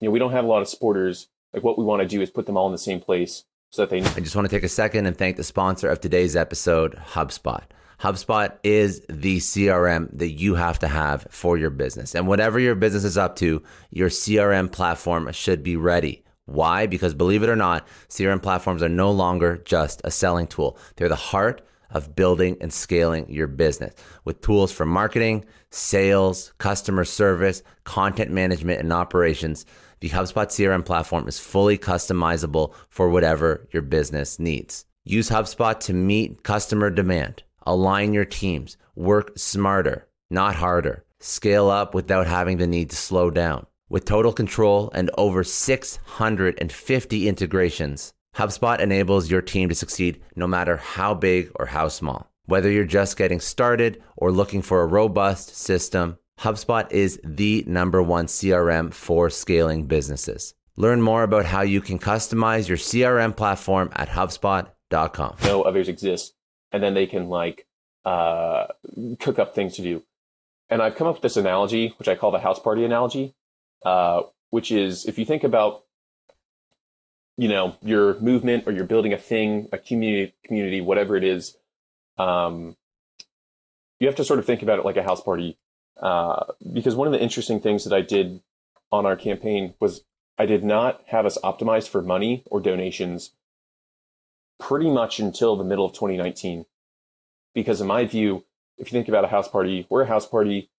[0.00, 1.28] you know, we don't have a lot of supporters.
[1.52, 3.82] Like what we want to do is put them all in the same place so
[3.82, 4.02] that they.
[4.02, 7.62] I just want to take a second and thank the sponsor of today's episode, HubSpot.
[8.00, 12.14] HubSpot is the CRM that you have to have for your business.
[12.14, 16.24] And whatever your business is up to, your CRM platform should be ready.
[16.46, 16.86] Why?
[16.86, 20.78] Because believe it or not, CRM platforms are no longer just a selling tool.
[20.96, 27.04] They're the heart of building and scaling your business with tools for marketing, sales, customer
[27.04, 29.66] service, content management, and operations.
[30.00, 34.86] The HubSpot CRM platform is fully customizable for whatever your business needs.
[35.04, 41.94] Use HubSpot to meet customer demand, align your teams, work smarter, not harder, scale up
[41.94, 43.66] without having the need to slow down.
[43.88, 50.76] With total control and over 650 integrations, HubSpot enables your team to succeed no matter
[50.76, 52.30] how big or how small.
[52.46, 58.02] Whether you're just getting started or looking for a robust system, HubSpot is the number
[58.02, 60.54] one CRM for scaling businesses.
[60.76, 65.36] Learn more about how you can customize your CRM platform at HubSpot.com.
[65.44, 66.34] No others exist,
[66.72, 67.66] and then they can like
[68.04, 68.68] uh,
[69.18, 70.02] cook up things to do.
[70.70, 73.34] And I've come up with this analogy, which I call the house party analogy,
[73.84, 75.82] uh, which is if you think about
[77.40, 81.56] you know your movement or you're building a thing a community community whatever it is
[82.18, 82.76] um,
[83.98, 85.58] you have to sort of think about it like a house party
[86.00, 88.40] uh, because one of the interesting things that i did
[88.92, 90.02] on our campaign was
[90.38, 93.32] i did not have us optimized for money or donations
[94.58, 96.66] pretty much until the middle of 2019
[97.54, 98.44] because in my view
[98.80, 100.70] if you think about a house party, we're a house party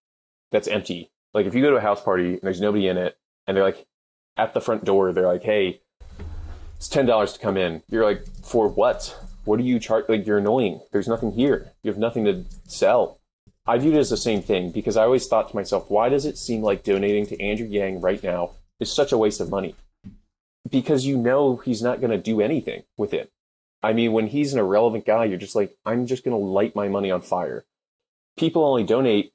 [0.50, 1.10] that's empty.
[1.32, 3.64] Like if you go to a house party and there's nobody in it, and they're
[3.64, 3.86] like
[4.36, 5.80] at the front door, they're like, "Hey,
[6.82, 9.16] it's ten dollars to come in." You're like, "For what?
[9.44, 10.08] What do you charge?
[10.08, 10.80] Like you're annoying.
[10.90, 11.72] There's nothing here.
[11.84, 13.20] You have nothing to sell."
[13.64, 16.26] I viewed it as the same thing because I always thought to myself, why does
[16.26, 19.76] it seem like donating to Andrew Yang right now is such a waste of money?
[20.68, 23.30] Because you know he's not going to do anything with it.
[23.80, 26.74] I mean, when he's an irrelevant guy, you're just like, I'm just going to light
[26.74, 27.64] my money on fire.
[28.36, 29.32] People only donate,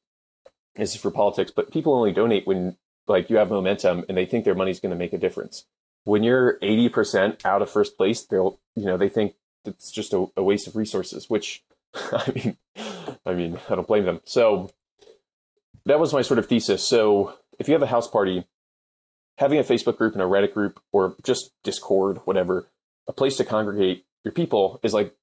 [0.75, 2.75] this is for politics, but people only donate when
[3.07, 5.65] like you have momentum and they think their money's going to make a difference.
[6.07, 10.27] When you're 80% out of first place, they'll, you know, they think it's just a,
[10.37, 12.57] a waste of resources, which I mean,
[13.25, 14.21] I mean, I don't blame them.
[14.23, 14.71] So
[15.85, 16.81] that was my sort of thesis.
[16.87, 18.45] So if you have a house party,
[19.37, 22.69] having a Facebook group and a Reddit group or just Discord, whatever,
[23.05, 25.13] a place to congregate your people is like,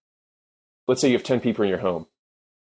[0.86, 2.08] let's say you have 10 people in your home.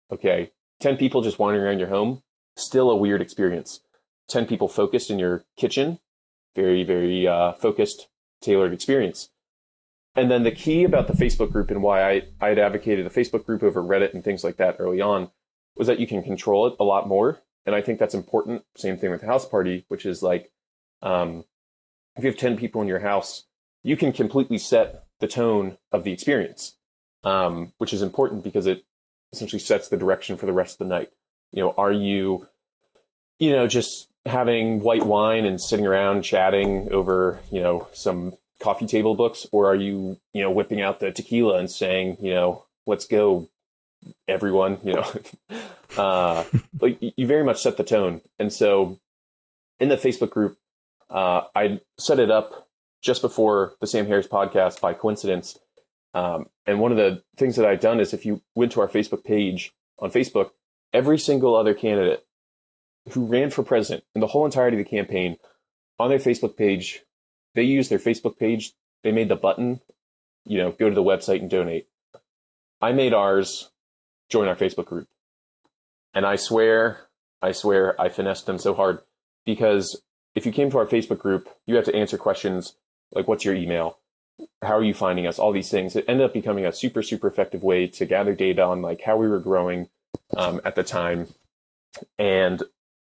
[0.10, 0.54] Okay.
[0.80, 2.24] 10 people just wandering around your home,
[2.56, 3.82] still a weird experience.
[4.30, 6.00] 10 people focused in your kitchen,
[6.56, 8.08] very, very uh, focused,
[8.44, 9.30] tailored experience.
[10.16, 13.22] And then the key about the Facebook group and why I, I had advocated the
[13.22, 15.32] Facebook group over Reddit and things like that early on
[15.76, 17.42] was that you can control it a lot more.
[17.66, 18.64] And I think that's important.
[18.76, 20.52] Same thing with the house party, which is like,
[21.02, 21.46] um,
[22.16, 23.46] if you have 10 people in your house,
[23.82, 26.78] you can completely set the tone of the experience,
[27.24, 28.84] um, which is important because it
[29.32, 31.10] essentially sets the direction for the rest of the night.
[31.52, 32.48] You know, are you,
[33.40, 38.86] you know, just having white wine and sitting around chatting over, you know, some coffee
[38.86, 42.66] table books, or are you, you know, whipping out the tequila and saying, you know,
[42.86, 43.50] let's go,
[44.28, 45.14] everyone, you know,
[45.98, 46.44] uh,
[46.80, 48.22] like you very much set the tone.
[48.40, 49.00] And so,
[49.80, 50.58] in the Facebook group,
[51.10, 52.68] uh, I set it up
[53.02, 55.60] just before the Sam Harris podcast by coincidence.
[56.14, 58.88] Um, and one of the things that I'd done is if you went to our
[58.88, 60.52] Facebook page on Facebook,
[60.94, 62.26] every single other candidate
[63.12, 65.38] who ran for president in the whole entirety of the campaign
[66.00, 67.04] on their Facebook page
[67.56, 68.74] they used their Facebook page.
[69.04, 69.82] They made the button,
[70.46, 71.88] you know, go to the website and donate.
[72.82, 73.72] I made ours
[74.30, 75.08] join our Facebook group.
[76.14, 77.08] And I swear,
[77.42, 79.00] I swear I finessed them so hard
[79.46, 80.02] because
[80.36, 82.76] if you came to our Facebook group, you have to answer questions
[83.12, 84.00] like what's your email?
[84.62, 85.38] How are you finding us?
[85.38, 85.96] All these things.
[85.96, 89.18] It ended up becoming a super, super effective way to gather data on like how
[89.18, 89.90] we were growing
[90.36, 91.28] um, at the time.
[92.18, 92.64] And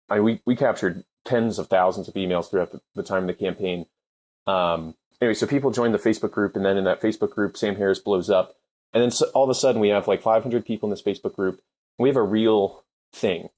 [0.08, 3.34] I, we, we captured tens of thousands of emails throughout the, the time of the
[3.34, 3.86] campaign
[4.46, 7.76] um, anyway, so people join the Facebook group, and then in that Facebook group, Sam
[7.76, 8.54] Harris blows up,
[8.92, 11.34] and then so, all of a sudden we have like 500 people in this Facebook
[11.34, 11.60] group.
[11.98, 13.48] we have a real thing,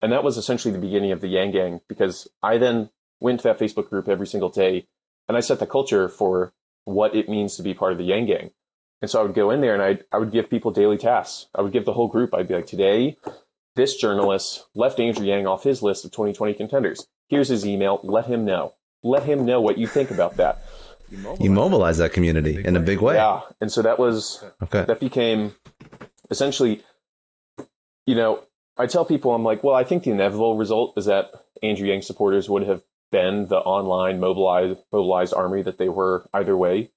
[0.00, 3.48] and that was essentially the beginning of the Yang Gang because I then went to
[3.48, 4.86] that Facebook group every single day,
[5.28, 6.52] and I set the culture for
[6.84, 8.50] what it means to be part of the Yang Gang.
[9.02, 11.46] And so I would go in there and I I would give people daily tasks.
[11.54, 12.34] I would give the whole group.
[12.34, 13.16] I'd be like, today,
[13.76, 17.06] this journalist left Andrew Yang off his list of 2020 contenders.
[17.28, 18.00] Here's his email.
[18.02, 20.62] Let him know let him know what you think about that.
[21.40, 23.16] You mobilize that community in a big way.
[23.16, 23.40] Yeah.
[23.60, 24.84] And so that was, okay.
[24.84, 25.56] that became
[26.30, 26.82] essentially,
[28.06, 28.44] you know,
[28.76, 32.02] I tell people, I'm like, well, I think the inevitable result is that Andrew Yang
[32.02, 36.92] supporters would have been the online mobilized, mobilized army that they were either way.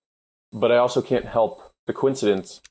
[0.51, 2.61] But I also can't help the coincidence,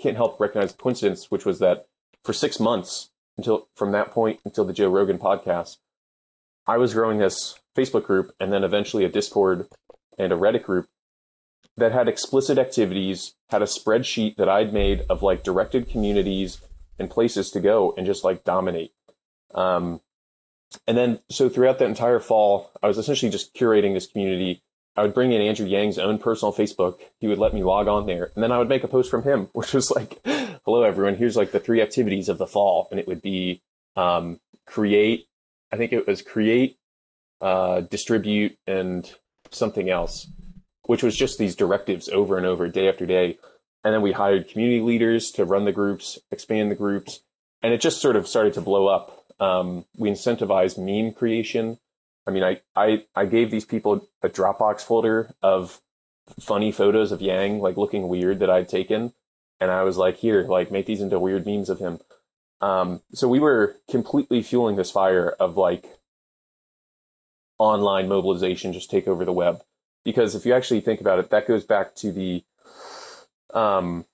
[0.00, 1.86] can't help recognize the coincidence, which was that
[2.24, 5.78] for six months until from that point until the Joe Rogan podcast,
[6.66, 9.68] I was growing this Facebook group and then eventually a Discord
[10.18, 10.88] and a Reddit group
[11.78, 16.60] that had explicit activities, had a spreadsheet that I'd made of like directed communities
[16.98, 18.92] and places to go and just like dominate.
[19.54, 20.00] Um,
[20.86, 24.62] and then, so throughout that entire fall, I was essentially just curating this community.
[24.96, 26.98] I would bring in Andrew Yang's own personal Facebook.
[27.20, 28.32] He would let me log on there.
[28.34, 30.20] And then I would make a post from him, which was like,
[30.68, 31.14] hello, everyone.
[31.14, 32.88] Here's like the three activities of the fall.
[32.90, 33.62] And it would be
[33.96, 35.26] um, create,
[35.72, 36.76] I think it was create,
[37.40, 39.10] uh, distribute, and
[39.50, 40.30] something else,
[40.82, 43.38] which was just these directives over and over, day after day.
[43.82, 47.20] And then we hired community leaders to run the groups, expand the groups,
[47.62, 49.24] and it just sort of started to blow up.
[49.40, 51.78] Um, we incentivized meme creation.
[52.26, 55.80] I mean, I, I, I gave these people a Dropbox folder of
[56.38, 59.14] funny photos of Yang, like looking weird that I'd taken.
[59.60, 62.00] And I was like, here, like make these into weird memes of him.
[62.60, 65.84] Um, so we were completely fueling this fire of like
[67.58, 69.62] online mobilization just take over the web.
[70.04, 72.44] Because if you actually think about it, that goes back to the,
[73.52, 74.06] um,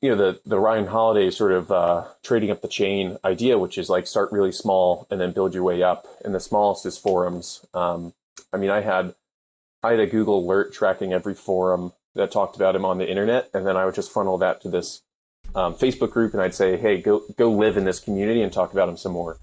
[0.00, 3.78] you know, the the Ryan Holiday sort of uh, trading up the chain idea, which
[3.78, 6.06] is like start really small and then build your way up.
[6.24, 7.64] And the smallest is forums.
[7.74, 8.12] Um,
[8.52, 9.14] I mean, I had
[9.82, 13.50] I had a Google alert tracking every forum that talked about him on the internet,
[13.54, 15.02] and then I would just funnel that to this
[15.54, 18.72] um, Facebook group and I'd say, "Hey, go go live in this community and talk
[18.72, 19.38] about him some more."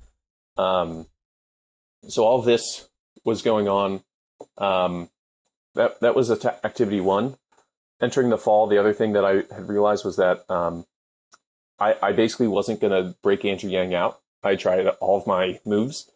[0.57, 1.07] Um,
[2.07, 2.89] so all this
[3.23, 4.03] was going on.
[4.57, 5.09] Um,
[5.75, 7.37] that that was activity one.
[8.01, 10.85] Entering the fall, the other thing that I had realized was that um,
[11.79, 14.19] I, I basically wasn't going to break Andrew Yang out.
[14.43, 16.11] I tried all of my moves,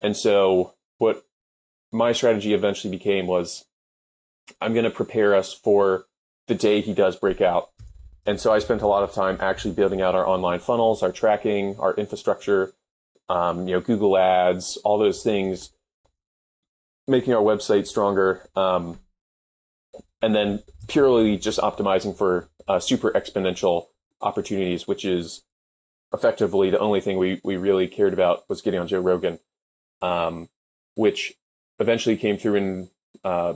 [0.00, 1.24] and so what
[1.92, 3.66] my strategy eventually became was
[4.60, 6.06] I'm going to prepare us for
[6.46, 7.70] the day he does break out.
[8.24, 11.12] And so I spent a lot of time actually building out our online funnels, our
[11.12, 12.72] tracking, our infrastructure,
[13.28, 15.70] um, you know, Google Ads, all those things,
[17.06, 18.98] making our website stronger, um,
[20.22, 23.86] and then purely just optimizing for uh, super exponential
[24.20, 25.42] opportunities, which is
[26.12, 29.38] effectively the only thing we we really cared about was getting on Joe Rogan,
[30.02, 30.48] um,
[30.94, 31.34] which
[31.78, 32.90] eventually came through in.
[33.24, 33.54] Uh,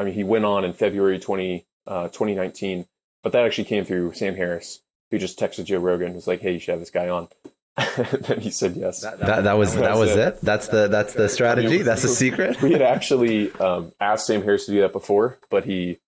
[0.00, 2.86] I mean, he went on in February 20, uh, 2019,
[3.22, 4.80] but that actually came through Sam Harris,
[5.10, 7.28] who just texted Joe Rogan, was like, "Hey, you should have this guy on."
[7.96, 9.02] then he said yes.
[9.02, 10.18] That, that, that was that was it.
[10.18, 10.40] it.
[10.40, 11.66] That's the that's the strategy.
[11.66, 12.62] I mean, that's the secret.
[12.62, 15.98] we had actually um, asked Sam Harris to do that before, but he,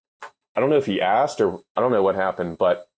[0.57, 2.88] I don't know if he asked or I don't know what happened, but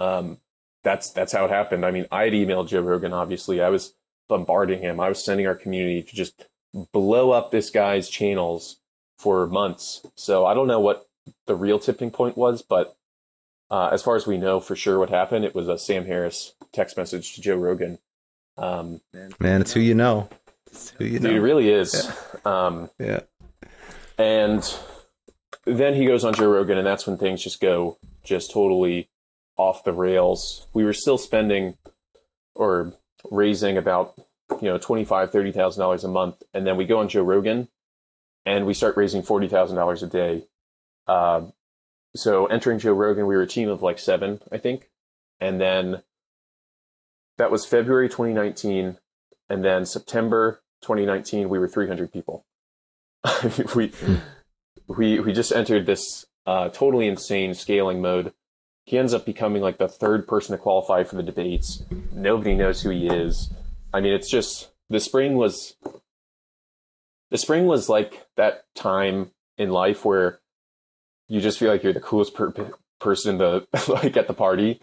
[0.00, 0.38] um,
[0.82, 1.86] that's that's how it happened.
[1.86, 3.12] I mean, I had emailed Joe Rogan.
[3.12, 3.94] Obviously, I was
[4.28, 4.98] bombarding him.
[4.98, 6.46] I was sending our community to just
[6.92, 8.79] blow up this guy's channels
[9.20, 10.06] for months.
[10.14, 11.06] So I don't know what
[11.46, 12.96] the real tipping point was, but
[13.70, 16.54] uh, as far as we know for sure what happened, it was a Sam Harris
[16.72, 17.98] text message to Joe Rogan.
[18.56, 19.02] Um,
[19.38, 20.28] Man, it's who you know.
[20.66, 21.28] It's who you know.
[21.28, 22.10] It really is.
[22.44, 22.66] Yeah.
[22.66, 23.20] Um, yeah.
[24.16, 24.74] And
[25.66, 29.10] then he goes on Joe Rogan, and that's when things just go just totally
[29.56, 30.66] off the rails.
[30.72, 31.76] We were still spending
[32.54, 32.94] or
[33.30, 34.14] raising about
[34.62, 37.22] you know twenty five thirty thousand dollars a month, and then we go on Joe
[37.22, 37.68] Rogan,
[38.44, 40.46] and we start raising forty thousand dollars a day.
[41.06, 41.42] Uh,
[42.14, 44.90] so entering Joe Rogan, we were a team of like seven, I think.
[45.40, 46.02] And then
[47.38, 48.98] that was February 2019.
[49.48, 52.44] And then September 2019, we were 300 people.
[53.74, 53.92] we,
[54.86, 58.32] we, we just entered this uh, totally insane scaling mode.
[58.84, 61.82] He ends up becoming like the third person to qualify for the debates.
[62.12, 63.52] Nobody knows who he is.
[63.92, 65.76] I mean, it's just the spring was
[67.30, 70.40] the spring was like that time in life where
[71.28, 74.80] you just feel like you're the coolest per- person to like at the party.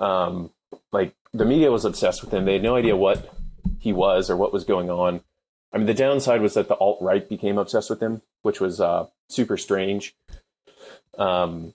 [0.00, 0.50] Um,
[0.92, 2.44] like the media was obsessed with him.
[2.44, 3.34] They had no idea what
[3.78, 5.22] he was or what was going on.
[5.72, 8.80] I mean, the downside was that the alt right became obsessed with him, which was
[8.80, 10.14] uh, super strange.
[11.18, 11.74] Um,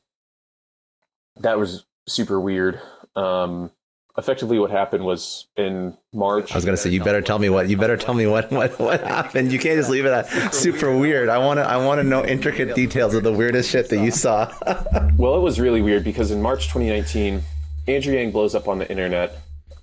[1.38, 2.80] that was super weird.
[3.16, 3.72] Um,
[4.18, 6.52] effectively what happened was in March.
[6.52, 8.52] I was going to say you better tell me what you better tell me what
[8.52, 9.52] what what happened.
[9.52, 11.30] You can't just leave it at super weird.
[11.30, 14.12] I want to I want to know intricate details of the weirdest shit that you
[14.12, 14.52] saw.
[15.18, 17.42] well, it was really weird because in March 2019,
[17.88, 19.38] Andrew Yang blows up on the internet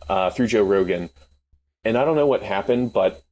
[0.09, 1.11] uh, through Joe Rogan,
[1.85, 3.23] and I don't know what happened, but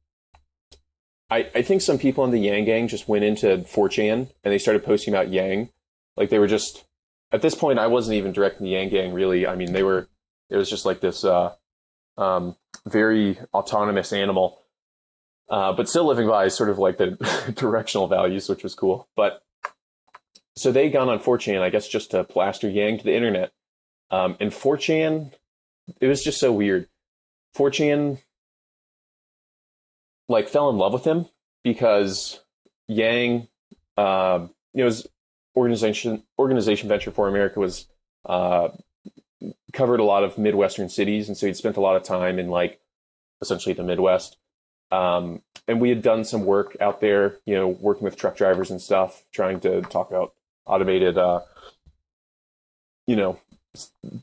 [1.29, 4.57] I I think some people in the Yang gang just went into 4chan and they
[4.57, 5.69] started posting about Yang,
[6.15, 6.85] like they were just.
[7.31, 9.47] At this point, I wasn't even directing the Yang gang really.
[9.47, 10.07] I mean, they were
[10.53, 11.53] it was just like this uh,
[12.15, 14.59] um, very autonomous animal,
[15.49, 19.09] uh, but still living by sort of like the directional values, which was cool.
[19.15, 19.43] But
[20.55, 23.51] so they got on 4chan, I guess, just to plaster Yang to the internet.
[24.11, 25.33] Um, and 4chan,
[25.99, 26.87] it was just so weird.
[27.57, 28.19] 4chan
[30.29, 31.25] like fell in love with him
[31.63, 32.39] because
[32.87, 33.47] Yang,
[33.97, 35.07] uh, you know, his
[35.55, 37.87] organization organization Venture for America was
[38.25, 38.69] uh,
[39.73, 42.49] covered a lot of Midwestern cities, and so he'd spent a lot of time in
[42.49, 42.79] like
[43.41, 44.37] essentially the Midwest.
[44.91, 48.69] Um, and we had done some work out there, you know, working with truck drivers
[48.69, 50.33] and stuff, trying to talk about
[50.65, 51.41] automated, uh,
[53.07, 53.39] you know,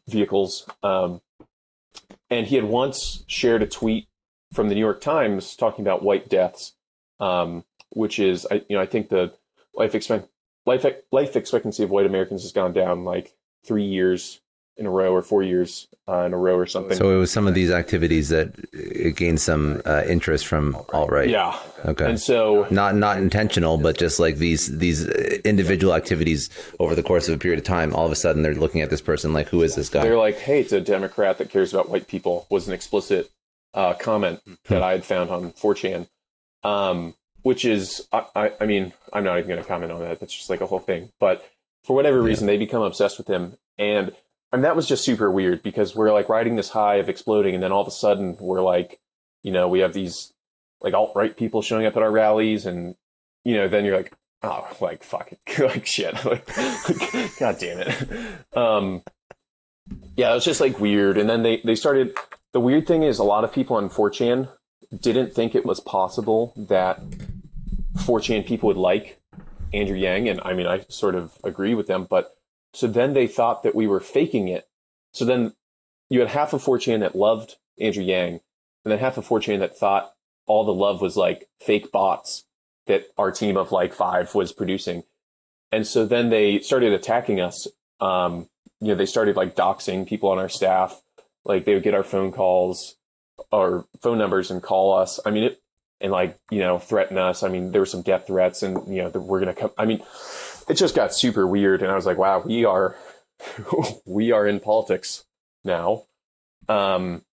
[0.09, 0.69] vehicles.
[0.83, 1.21] Um,
[2.31, 4.07] and he had once shared a tweet
[4.53, 6.75] from the New York Times talking about white deaths,
[7.19, 9.33] um, which is, I, you know, I think the
[9.75, 10.29] life expect
[10.67, 14.41] life life expectancy of white Americans has gone down like three years
[14.81, 16.97] in a row or four years uh, in a row or something.
[16.97, 21.11] So it was some of these activities that it gained some uh, interest from alt
[21.11, 21.29] right.
[21.29, 21.57] Yeah.
[21.85, 22.09] Okay.
[22.09, 25.07] And so not not intentional, but just like these these
[25.45, 26.49] individual activities
[26.81, 27.95] over the course of a period of time.
[27.95, 30.03] All of a sudden, they're looking at this person like, who is this guy?
[30.03, 32.47] They're like, hey, it's a Democrat that cares about white people.
[32.51, 33.31] Was an explicit
[33.75, 34.55] uh, comment hmm.
[34.67, 36.09] that I had found on 4chan.
[36.63, 40.21] Um, which is, I, I, I mean, I'm not even going to comment on that.
[40.21, 41.11] That's just like a whole thing.
[41.19, 41.49] But
[41.85, 42.53] for whatever reason, yeah.
[42.53, 43.57] they become obsessed with him.
[43.79, 44.13] And
[44.53, 47.63] and that was just super weird because we're like riding this high of exploding, and
[47.63, 49.01] then all of a sudden we're like,
[49.43, 50.33] you know, we have these
[50.81, 52.97] like alt right people showing up at our rallies, and
[53.45, 56.47] you know, then you're like, oh, like fuck it, like shit, like,
[57.39, 58.57] god damn it.
[58.57, 59.03] Um,
[60.17, 61.19] Yeah, it was just like weird.
[61.19, 62.15] And then they, they started.
[62.53, 64.49] The weird thing is, a lot of people on 4chan
[65.01, 67.01] didn't think it was possible that
[67.99, 69.21] 4chan people would like
[69.73, 70.29] Andrew Yang.
[70.29, 72.07] And I mean, I sort of agree with them.
[72.11, 72.37] But
[72.73, 74.69] so then they thought that we were faking it.
[75.13, 75.55] So then
[76.09, 78.41] you had half of 4chan that loved Andrew Yang,
[78.85, 80.13] and then half of 4chan that thought
[80.47, 82.45] all the love was like fake bots
[82.87, 85.05] that our team of like five was producing.
[85.71, 87.69] And so then they started attacking us.
[88.01, 88.49] Um,
[88.81, 91.01] you know, they started like doxing people on our staff.
[91.45, 92.97] Like they would get our phone calls
[93.53, 95.21] or phone numbers and call us.
[95.25, 95.63] I mean, it,
[96.01, 97.43] and like, you know, threaten us.
[97.43, 99.71] I mean, there were some death threats and, you know, we're to come.
[99.79, 100.03] I mean,
[100.71, 101.83] it just got super weird.
[101.83, 102.97] And I was like, wow, we are,
[104.07, 105.25] we are in politics
[105.65, 106.05] now.
[106.69, 107.25] Um,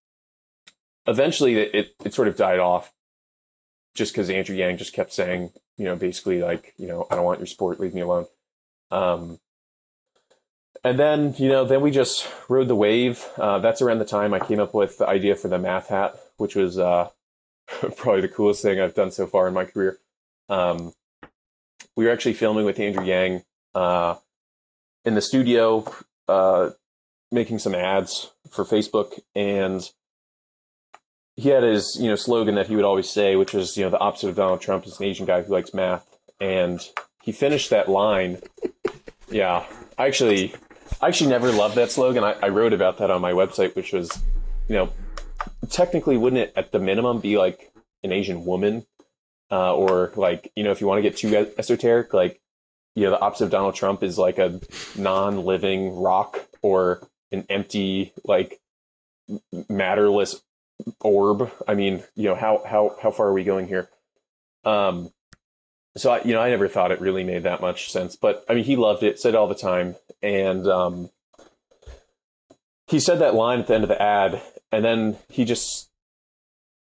[1.06, 2.92] eventually it, it, it sort of died off
[3.94, 7.24] just because Andrew Yang just kept saying, you know, basically like, you know, I don't
[7.24, 8.26] want your sport, leave me alone.
[8.90, 9.38] Um,
[10.84, 13.24] and then, you know, then we just rode the wave.
[13.36, 16.18] Uh, that's around the time I came up with the idea for the math hat,
[16.36, 17.08] which was uh,
[17.96, 19.98] probably the coolest thing I've done so far in my career.
[20.48, 20.92] Um,
[21.96, 23.42] we were actually filming with Andrew Yang
[23.74, 24.16] uh,
[25.04, 25.90] in the studio,
[26.28, 26.70] uh,
[27.30, 29.90] making some ads for Facebook, and
[31.36, 33.90] he had his you know slogan that he would always say, which was you know
[33.90, 36.80] the opposite of Donald Trump is an Asian guy who likes math, and
[37.22, 38.38] he finished that line.
[39.30, 39.66] Yeah,
[39.98, 40.54] I actually,
[41.00, 42.24] I actually never loved that slogan.
[42.24, 44.22] I, I wrote about that on my website, which was,
[44.68, 44.92] you know,
[45.68, 47.70] technically wouldn't it at the minimum be like
[48.02, 48.86] an Asian woman,
[49.50, 52.40] uh, or like you know if you want to get too esoteric, like
[52.94, 54.60] you know the opposite of Donald Trump is like a
[54.96, 58.60] non-living rock or an empty like
[59.68, 60.42] matterless
[61.00, 61.50] orb.
[61.66, 63.88] I mean, you know, how how how far are we going here?
[64.64, 65.12] Um,
[65.96, 68.54] so I, you know, I never thought it really made that much sense, but I
[68.54, 71.10] mean, he loved it, said it all the time, and um,
[72.86, 74.40] he said that line at the end of the ad,
[74.70, 75.90] and then he just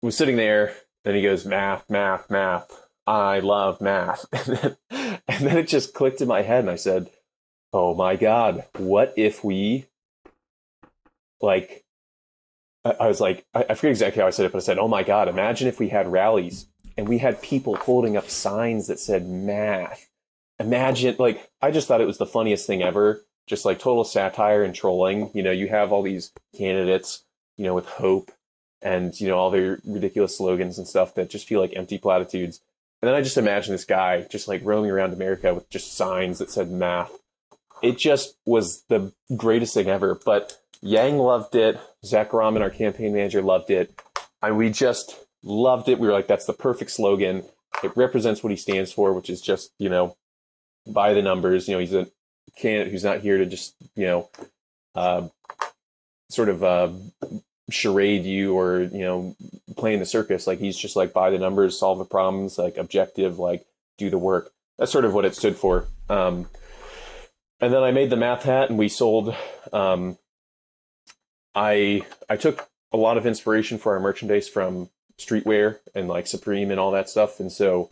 [0.03, 0.75] was sitting there,
[1.05, 2.89] and he goes, "Math, math, math.
[3.07, 4.77] I love math," and then,
[5.29, 7.11] and then it just clicked in my head, and I said,
[7.73, 9.87] "Oh my god, what if we
[11.41, 11.85] like
[12.85, 15.03] I was like, I forget exactly how I said it, but I said, "Oh my
[15.03, 19.27] god, imagine if we had rallies and we had people holding up signs that said
[19.27, 20.09] math.
[20.61, 23.25] Imagine, like, I just thought it was the funniest thing ever.
[23.47, 25.31] Just like total satire and trolling.
[25.35, 27.25] You know, you have all these candidates,
[27.57, 28.31] you know, with hope
[28.85, 32.61] and you know all their ridiculous slogans and stuff that just feel like empty platitudes.
[33.03, 36.39] And then I just imagine this guy just like roaming around America with just signs
[36.39, 37.11] that said math.
[37.82, 40.14] It just was the greatest thing ever.
[40.14, 41.80] But Yang loved it.
[42.05, 43.99] Zach Graumann, our campaign manager, loved it.
[44.43, 45.99] And we just loved it.
[45.99, 47.45] We were like, that's the perfect slogan.
[47.82, 50.14] It represents what he stands for, which is just, you know,
[50.87, 51.68] by the numbers.
[51.68, 52.09] You know, he's a
[52.59, 54.30] candidate who's not here to just, you know,
[54.95, 55.28] uh,
[56.28, 56.91] sort of uh,
[57.71, 59.37] charade you or, you know,
[59.77, 60.47] play in the circus.
[60.47, 63.65] Like he's just like by the numbers, solve the problems, like objective, like
[63.99, 64.53] do the work.
[64.79, 65.87] That's sort of what it stood for.
[66.09, 66.49] Um,
[67.61, 69.35] and then I made the math hat and we sold
[69.73, 70.19] um,
[71.55, 76.71] I I took a lot of inspiration for our merchandise from streetwear and like Supreme
[76.71, 77.41] and all that stuff.
[77.41, 77.89] And so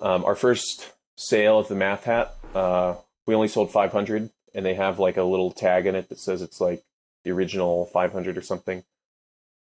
[0.00, 2.94] um, our first sale of the math hat, uh,
[3.26, 6.42] we only sold 500 and they have like a little tag in it that says
[6.42, 6.84] it's like
[7.26, 8.84] the original 500 or something.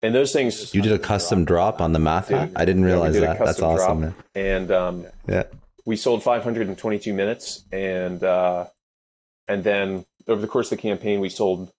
[0.03, 0.75] And those things.
[0.75, 2.51] You did a custom drop on the math hat?
[2.55, 3.39] I didn't realize yeah, that.
[3.39, 4.13] That's awesome.
[4.35, 5.43] And um, yeah,
[5.85, 7.63] we sold 522 minutes.
[7.71, 8.65] And, uh,
[9.47, 11.71] and then over the course of the campaign, we sold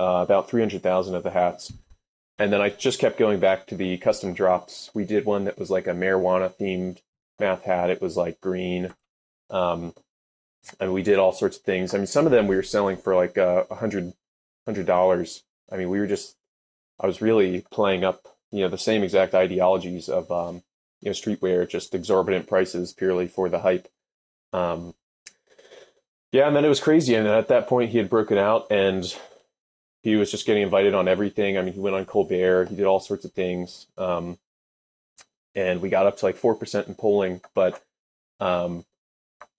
[0.00, 1.72] uh, about 300,000 of the hats.
[2.38, 4.90] And then I just kept going back to the custom drops.
[4.94, 7.02] We did one that was like a marijuana themed
[7.38, 7.90] math hat.
[7.90, 8.94] It was like green.
[9.50, 9.92] Um,
[10.80, 11.94] and we did all sorts of things.
[11.94, 14.14] I mean, some of them we were selling for like uh, a uh, hundred,
[14.66, 15.42] hundred dollars.
[15.70, 16.36] I mean, we were just,
[17.00, 20.62] I was really playing up, you know, the same exact ideologies of, um,
[21.00, 23.88] you know, streetwear, just exorbitant prices purely for the hype.
[24.52, 24.94] Um,
[26.32, 27.14] yeah, and then it was crazy.
[27.14, 29.04] And at that point, he had broken out, and
[30.02, 31.56] he was just getting invited on everything.
[31.56, 33.86] I mean, he went on Colbert, he did all sorts of things.
[33.96, 34.38] Um,
[35.54, 37.82] and we got up to like 4% in polling, but
[38.40, 38.84] um,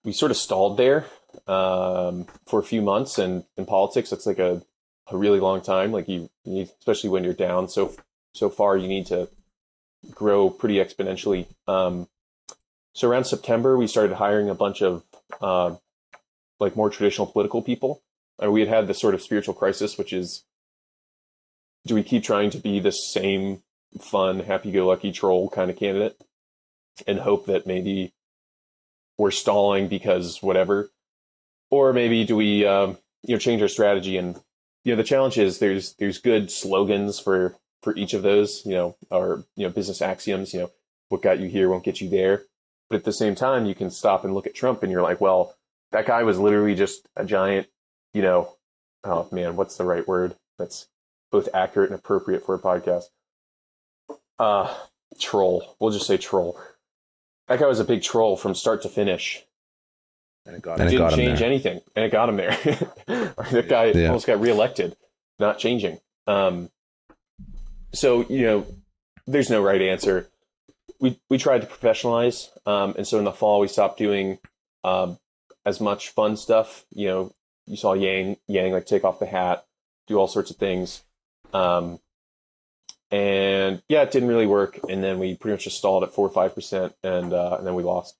[0.04, 1.06] we sort of stalled there
[1.46, 3.18] um, for a few months.
[3.18, 4.62] And in politics, it's like a,
[5.08, 5.92] a really long time.
[5.92, 7.94] Like you, you need, especially when you're down so,
[8.34, 9.28] so far, you need to
[10.10, 11.46] grow pretty exponentially.
[11.66, 12.08] Um,
[12.92, 15.02] so around September, we started hiring a bunch of
[15.40, 15.76] uh,
[16.58, 18.02] like more traditional political people
[18.42, 20.44] uh, we had had this sort of spiritual crisis, which is
[21.86, 23.62] do we keep trying to be the same
[24.00, 26.20] fun, happy go lucky troll kind of candidate
[27.06, 28.12] and hope that maybe
[29.18, 30.90] we're stalling because whatever?
[31.70, 34.40] Or maybe do we, um, you know, change our strategy and
[34.86, 38.70] you know the challenge is there's there's good slogans for for each of those you
[38.70, 40.70] know or you know business axioms you know
[41.08, 42.44] what got you here won't get you there.
[42.88, 45.20] But at the same time you can stop and look at trump and you're like
[45.20, 45.56] well
[45.90, 47.66] that guy was literally just a giant
[48.14, 48.54] you know
[49.02, 50.86] oh man what's the right word that's
[51.32, 53.06] both accurate and appropriate for a podcast?
[54.38, 54.72] Uh
[55.18, 55.76] troll.
[55.80, 56.60] We'll just say troll.
[57.48, 59.44] That guy was a big troll from start to finish
[60.46, 61.48] and it got and it didn't change there.
[61.48, 62.50] anything, and it got him there.
[63.06, 64.06] that guy yeah.
[64.06, 64.96] almost got reelected,
[65.38, 65.98] not changing.
[66.26, 66.70] Um,
[67.92, 68.66] so you know,
[69.26, 70.28] there's no right answer.
[71.00, 74.38] We we tried to professionalize, um, and so in the fall we stopped doing
[74.84, 75.18] um,
[75.64, 76.86] as much fun stuff.
[76.90, 77.34] You know,
[77.66, 79.66] you saw Yang Yang like take off the hat,
[80.06, 81.02] do all sorts of things.
[81.52, 81.98] Um,
[83.10, 84.80] and yeah, it didn't really work.
[84.88, 87.66] And then we pretty much just stalled at four or five percent, and uh, and
[87.66, 88.16] then we lost.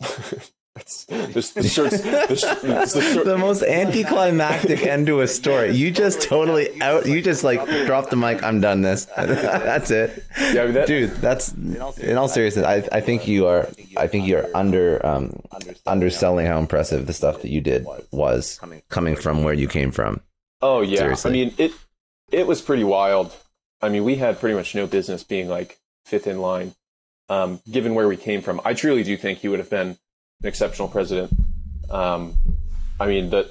[0.76, 5.70] It's, this, the, shorts, the, the, most anticlimactic end to a story.
[5.70, 7.06] You just totally out.
[7.06, 8.42] You just like drop the mic.
[8.42, 8.82] I'm done.
[8.82, 9.04] This.
[9.16, 10.24] that's it.
[10.36, 11.10] Yeah, I mean, that, dude.
[11.12, 12.66] That's in all seriousness.
[12.66, 13.68] I, I think you are.
[13.96, 15.40] I think you are under um,
[15.86, 18.58] underselling how impressive the stuff that you did was
[18.88, 20.22] coming from where you came from.
[20.60, 20.98] Oh yeah.
[20.98, 21.30] Seriously.
[21.30, 21.72] I mean it.
[22.32, 23.32] It was pretty wild.
[23.80, 26.74] I mean, we had pretty much no business being like fifth in line,
[27.28, 28.60] um, given where we came from.
[28.64, 29.98] I truly do think he would have been
[30.42, 31.32] an exceptional president.
[31.90, 32.34] Um,
[32.98, 33.50] I mean, that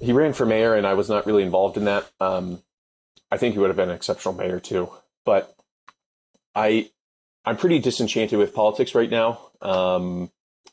[0.00, 2.10] he ran for mayor, and I was not really involved in that.
[2.20, 2.62] Um,
[3.30, 4.90] I think he would have been an exceptional mayor too.
[5.24, 5.54] But
[6.54, 6.90] I,
[7.44, 9.50] I'm pretty disenchanted with politics right now.
[9.60, 10.30] Um,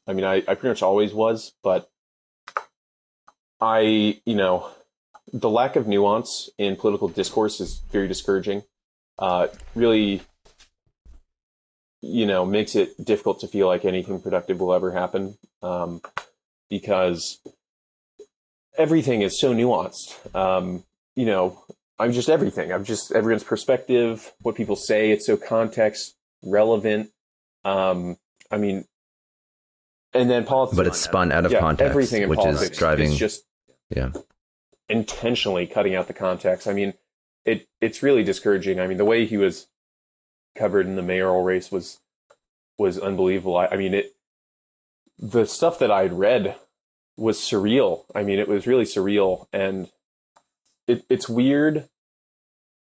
[0.08, 1.90] I mean, I, I pretty much always was, but
[3.62, 4.70] I, you know,
[5.32, 8.64] the lack of nuance in political discourse is very discouraging.
[9.20, 10.22] Uh, really
[12.02, 16.02] you know, makes it difficult to feel like anything productive will ever happen um,
[16.70, 17.40] because
[18.78, 20.36] everything is so nuanced.
[20.36, 20.84] Um,
[21.16, 21.64] you know,
[22.00, 22.72] I'm just everything.
[22.72, 25.12] I'm just everyone's perspective, what people say.
[25.12, 27.12] It's so context relevant.
[27.66, 28.18] Um,
[28.50, 28.86] I mean,
[30.14, 32.78] and then politics, but it's spun out of yeah, context, everything in which politics is
[32.78, 33.12] driving.
[33.12, 33.44] Is just
[33.90, 34.12] yeah,
[34.88, 36.68] intentionally cutting out the context.
[36.68, 36.94] I mean,
[37.44, 38.80] it it's really discouraging.
[38.80, 39.68] I mean, the way he was
[40.56, 42.00] covered in the mayoral race was
[42.78, 43.58] was unbelievable.
[43.58, 44.16] I, I mean, it
[45.18, 46.56] the stuff that I'd read
[47.18, 48.06] was surreal.
[48.16, 49.90] I mean, it was really surreal, and
[50.88, 51.90] it, it's weird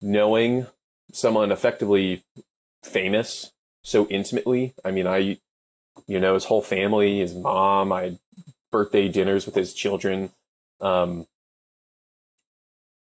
[0.01, 0.67] knowing
[1.11, 2.23] someone effectively
[2.83, 3.51] famous
[3.83, 4.73] so intimately.
[4.83, 5.39] I mean, I,
[6.07, 8.19] you know, his whole family, his mom, I had
[8.71, 10.31] birthday dinners with his children.
[10.81, 11.25] Um,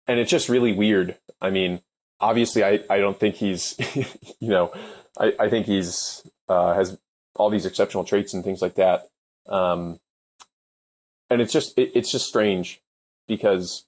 [0.07, 1.17] and it's just really weird.
[1.41, 1.81] I mean,
[2.19, 3.75] obviously I, I don't think he's
[4.39, 4.71] you know
[5.19, 6.97] I, I think he's uh, has
[7.35, 9.09] all these exceptional traits and things like that.
[9.47, 9.99] Um,
[11.29, 12.81] and it's just it, it's just strange
[13.27, 13.85] because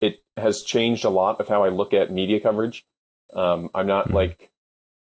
[0.00, 2.84] it has changed a lot of how I look at media coverage.
[3.32, 4.16] Um, I'm not mm-hmm.
[4.16, 4.50] like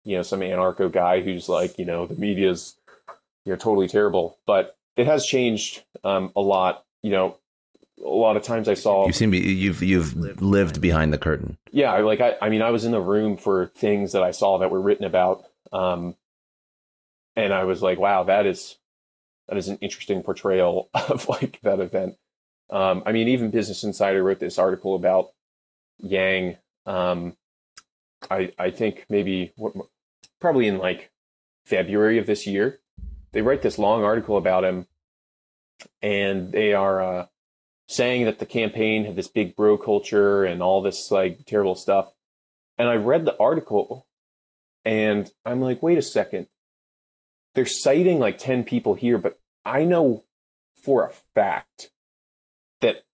[0.04, 2.76] you know some anarcho guy who's like you know the media's
[3.44, 6.84] you know totally terrible but it has changed um, a lot.
[7.02, 7.38] You know
[8.04, 11.56] a lot of times I saw you've seen be, you've you've lived behind the curtain.
[11.70, 14.58] Yeah, like I, I mean, I was in the room for things that I saw
[14.58, 16.14] that were written about, um,
[17.34, 18.76] and I was like, wow, that is
[19.48, 22.16] that is an interesting portrayal of like that event.
[22.68, 25.30] Um, I mean, even Business Insider wrote this article about
[25.98, 26.56] Yang.
[26.84, 27.36] Um,
[28.30, 29.72] I I think maybe what,
[30.40, 31.10] probably in like
[31.64, 32.80] February of this year,
[33.32, 34.86] they write this long article about him,
[36.02, 37.00] and they are.
[37.00, 37.26] Uh,
[37.88, 42.12] saying that the campaign had this big bro culture and all this like terrible stuff.
[42.78, 44.06] And I read the article
[44.84, 46.48] and I'm like, wait a second.
[47.54, 50.24] They're citing like 10 people here, but I know
[50.82, 51.90] for a fact
[52.80, 53.04] that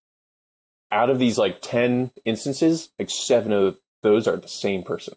[0.90, 5.14] out of these like 10 instances, like seven of those are the same person.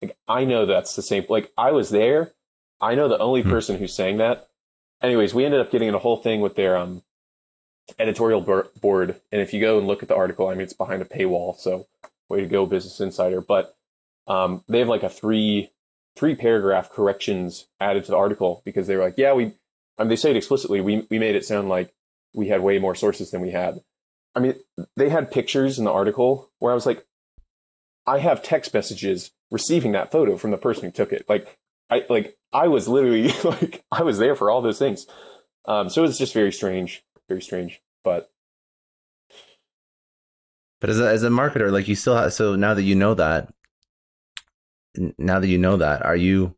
[0.00, 1.24] Like I know that's the same.
[1.28, 2.32] Like I was there.
[2.80, 3.50] I know the only hmm.
[3.50, 4.48] person who's saying that.
[5.02, 7.02] Anyways, we ended up getting in a whole thing with their um
[7.98, 8.40] editorial
[8.80, 9.20] board.
[9.32, 11.56] And if you go and look at the article, I mean, it's behind a paywall.
[11.56, 11.86] So
[12.28, 13.40] way to go, Business Insider.
[13.40, 13.76] But
[14.26, 15.70] um, they have like a three
[16.16, 19.52] three paragraph corrections added to the article because they were like, yeah, we.
[19.98, 20.80] I mean, they say it explicitly.
[20.80, 21.94] We we made it sound like
[22.34, 23.80] we had way more sources than we had.
[24.34, 24.54] I mean,
[24.96, 27.06] they had pictures in the article where I was like,
[28.06, 31.24] I have text messages receiving that photo from the person who took it.
[31.28, 31.56] Like,
[31.88, 35.06] I like I was literally like I was there for all those things.
[35.64, 37.80] Um, so it was just very strange very strange.
[38.04, 38.30] But
[40.80, 42.32] but as a, as a marketer, like you still have.
[42.32, 43.52] So now that you know that,
[45.18, 46.54] now that you know that, are you?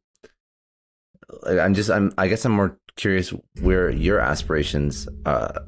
[1.47, 1.91] I'm just.
[1.91, 2.13] I'm.
[2.19, 5.61] I guess I'm more curious where your aspirations uh,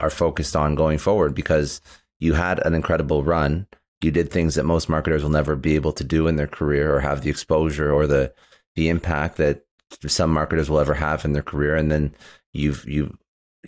[0.00, 1.80] are focused on going forward because
[2.18, 3.66] you had an incredible run.
[4.02, 6.94] You did things that most marketers will never be able to do in their career
[6.94, 8.32] or have the exposure or the
[8.74, 9.64] the impact that
[10.06, 11.76] some marketers will ever have in their career.
[11.76, 12.14] And then
[12.52, 13.16] you've you've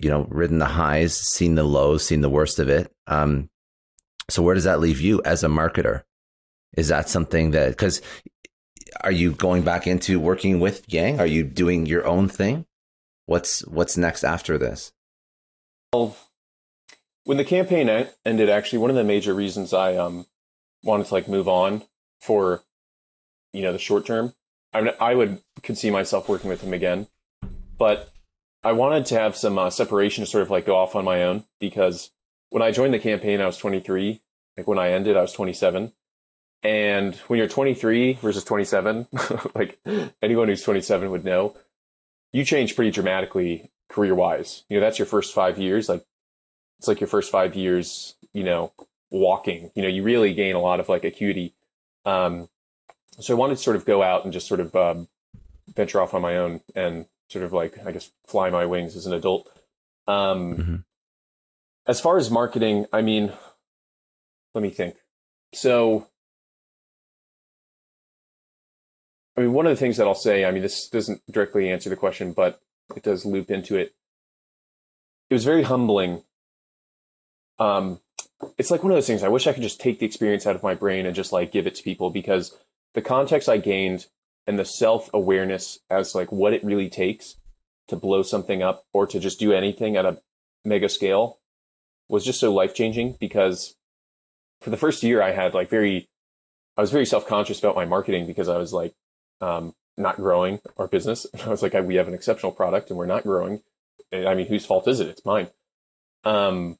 [0.01, 2.92] you know ridden the highs, seen the lows, seen the worst of it.
[3.07, 3.51] Um,
[4.30, 6.03] so where does that leave you as a marketer?
[6.76, 8.03] Is that something that because
[9.03, 11.20] are you going back into working with Yang?
[11.20, 12.66] Are you doing your own thing?
[13.26, 14.92] What's what's next after this?
[15.92, 16.16] Well,
[17.24, 20.26] when the campaign ended, actually, one of the major reasons I um
[20.82, 21.82] wanted to like move on
[22.20, 22.62] for
[23.53, 24.34] you know the short term,
[24.72, 27.09] I mean, I would could see myself working with him again,
[27.78, 28.12] but
[28.63, 31.23] I wanted to have some uh, separation to sort of like go off on my
[31.23, 32.11] own because
[32.51, 34.21] when I joined the campaign, I was 23.
[34.57, 35.93] Like when I ended, I was 27.
[36.63, 39.07] And when you're 23 versus 27,
[39.55, 39.79] like
[40.21, 41.57] anyone who's 27 would know,
[42.33, 44.65] you change pretty dramatically career wise.
[44.69, 45.89] You know, that's your first five years.
[45.89, 46.05] Like
[46.79, 48.73] it's like your first five years, you know,
[49.11, 49.71] walking.
[49.75, 51.55] You know, you really gain a lot of like acuity.
[52.05, 52.49] Um,
[53.21, 55.09] so I wanted to sort of go out and just sort of um,
[55.75, 59.07] venture off on my own and sort of like I guess fly my wings as
[59.07, 59.49] an adult.
[60.07, 60.76] Um, mm-hmm.
[61.87, 63.33] As far as marketing, I mean,
[64.55, 64.97] let me think.
[65.55, 66.07] So,
[69.37, 71.89] I mean, one of the things that I'll say, I mean, this doesn't directly answer
[71.89, 72.61] the question, but
[72.95, 73.95] it does loop into it.
[75.31, 76.22] It was very humbling.
[77.59, 78.01] Um,
[78.57, 79.22] it's like one of those things.
[79.22, 81.53] I wish I could just take the experience out of my brain and just like
[81.53, 82.57] give it to people because
[82.95, 84.07] the context I gained
[84.49, 87.36] and the self awareness as like what it really takes
[87.86, 90.20] to blow something up or to just do anything at a
[90.64, 91.38] mega scale
[92.09, 93.76] was just so life changing because
[94.62, 96.09] for the first year I had like very,
[96.78, 98.94] I was very self conscious about my marketing because I was like,
[99.42, 101.26] um, not growing our business.
[101.44, 103.61] I was like, we have an exceptional product and we're not growing.
[104.11, 105.09] I mean, whose fault is it?
[105.09, 105.49] It's mine.
[106.24, 106.78] Um,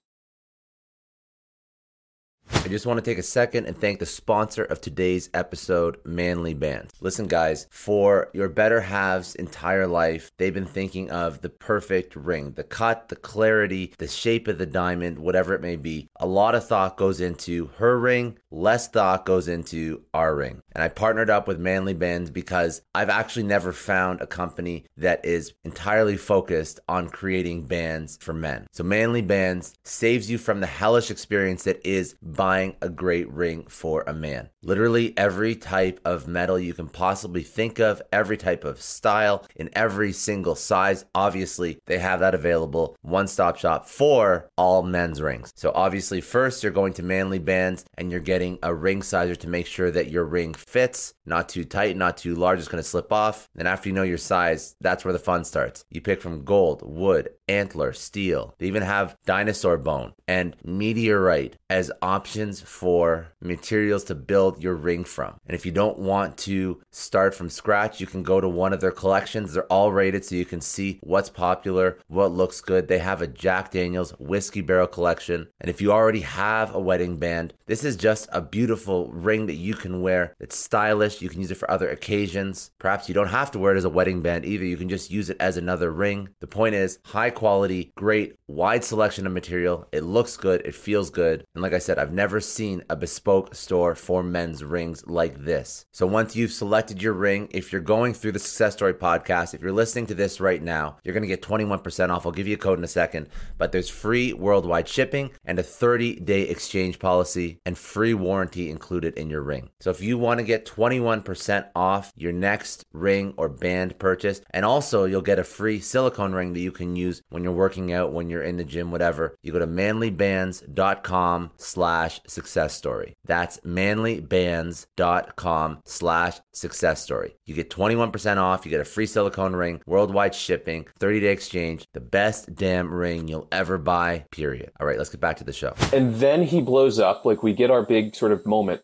[2.69, 6.53] I just want to take a second and thank the sponsor of today's episode, Manly
[6.53, 6.93] Bands.
[7.01, 12.53] Listen, guys, for your better halves' entire life, they've been thinking of the perfect ring
[12.57, 16.11] the cut, the clarity, the shape of the diamond, whatever it may be.
[16.21, 20.61] A lot of thought goes into her ring, less thought goes into our ring.
[20.73, 25.25] And I partnered up with Manly Bands because I've actually never found a company that
[25.25, 28.67] is entirely focused on creating bands for men.
[28.73, 33.33] So, Manly Bands saves you from the hellish experience that is buying buying a great
[33.33, 34.49] ring for a man.
[34.63, 39.71] Literally every type of metal you can possibly think of, every type of style, in
[39.75, 41.05] every single size.
[41.15, 42.97] Obviously, they have that available.
[43.03, 45.53] One stop shop for all men's rings.
[45.55, 49.49] So, obviously, first you're going to Manly Bands and you're getting a ring sizer to
[49.49, 52.89] make sure that your ring fits, not too tight, not too large, it's going to
[52.89, 53.49] slip off.
[53.57, 55.85] And after you know your size, that's where the fun starts.
[55.91, 58.55] You pick from gold, wood, antler, steel.
[58.59, 65.05] They even have dinosaur bone and meteorite as options for materials to build your ring
[65.05, 65.41] from.
[65.47, 68.81] And if you don't want to start from scratch, you can go to one of
[68.81, 69.53] their collections.
[69.53, 72.89] They're all rated so you can see what's popular, what looks good.
[72.89, 75.49] They have a Jack Daniels whiskey barrel collection.
[75.61, 79.55] And if you already have a wedding band, this is just a beautiful ring that
[79.55, 80.35] you can wear.
[80.41, 81.23] It's stylish.
[81.23, 82.71] You can use it for other occasions.
[82.79, 84.65] Perhaps you don't have to wear it as a wedding band either.
[84.65, 86.29] You can just use it as another ring.
[86.41, 89.87] The point is high quality, great, wide selection of material.
[89.93, 91.45] It looks good, it feels good.
[91.55, 95.87] And like I said, I've never seen a bespoke store for men's rings like this.
[95.93, 99.61] So once you've selected your ring, if you're going through the Success Story podcast, if
[99.61, 102.27] you're listening to this right now, you're going to get 21% off.
[102.27, 105.63] I'll give you a code in a second, but there's free worldwide shipping and a
[105.63, 109.71] 30 day exchange policy and free warranty included in your ring.
[109.79, 114.65] So if you want to get 21% off your next ring or band purchase, and
[114.65, 118.13] also you'll get a free silicone ring that you can use when you're working out,
[118.13, 123.17] when you're in the gym, whatever, you go to manlybands.com slash success story.
[123.25, 127.37] That's manlybands.com slash success story.
[127.47, 131.87] You get 21% off, you get a free silicone ring, worldwide shipping, 30 day exchange,
[131.93, 134.73] the best damn ring you'll ever buy, period.
[134.81, 135.75] All right, let's get back to the show.
[135.93, 138.83] And then he blows up, like we get our big sort of moment.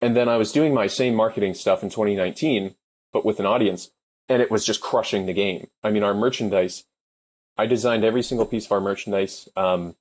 [0.00, 2.76] And then I was doing my same marketing stuff in 2019,
[3.12, 3.90] but with an audience,
[4.28, 5.68] and it was just crushing the game.
[5.82, 6.84] I mean, our merchandise
[7.58, 9.96] I designed every single piece of our merchandise, um,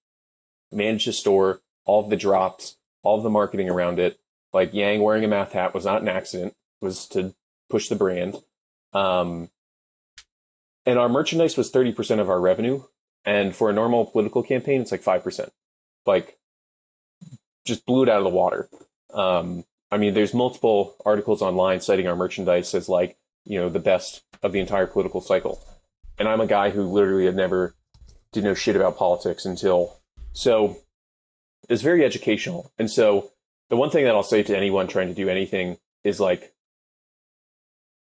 [0.71, 4.19] managed the store, all of the drops, all of the marketing around it.
[4.53, 7.33] Like Yang wearing a math hat was not an accident; was to
[7.69, 8.37] push the brand.
[8.93, 9.49] Um,
[10.85, 12.83] and our merchandise was thirty percent of our revenue,
[13.25, 15.51] and for a normal political campaign, it's like five percent.
[16.05, 16.37] Like,
[17.65, 18.69] just blew it out of the water.
[19.13, 23.79] Um, I mean, there's multiple articles online citing our merchandise as like you know the
[23.79, 25.61] best of the entire political cycle
[26.17, 27.75] and I'm a guy who literally had never
[28.31, 29.99] did no shit about politics until
[30.33, 30.77] so
[31.69, 32.71] it's very educational.
[32.77, 33.31] And so
[33.69, 36.53] the one thing that I'll say to anyone trying to do anything is like,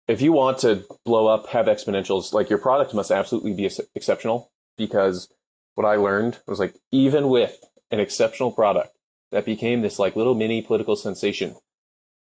[0.08, 4.52] if you want to blow up, have exponentials, like your product must absolutely be exceptional
[4.78, 5.32] because
[5.76, 7.60] what I learned was like, even with
[7.92, 8.96] an exceptional product
[9.32, 11.56] that became this like little mini political sensation,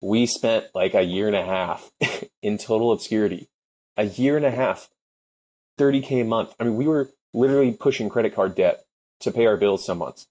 [0.00, 1.90] we spent like a year and a half
[2.42, 3.48] in total obscurity.
[3.96, 4.88] A year and a half,
[5.78, 6.54] 30K a month.
[6.58, 8.84] I mean, we were literally pushing credit card debt
[9.20, 10.26] to pay our bills some months.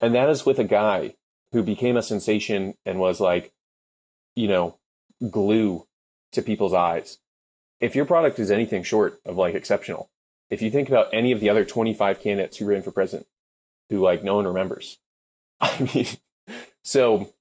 [0.00, 1.14] And that is with a guy
[1.52, 3.52] who became a sensation and was like,
[4.34, 4.78] you know,
[5.30, 5.86] glue
[6.32, 7.18] to people's eyes.
[7.80, 10.10] If your product is anything short of like exceptional,
[10.50, 13.26] if you think about any of the other 25 candidates who ran for president
[13.88, 14.98] who like no one remembers,
[15.60, 16.06] I mean,
[16.84, 17.32] so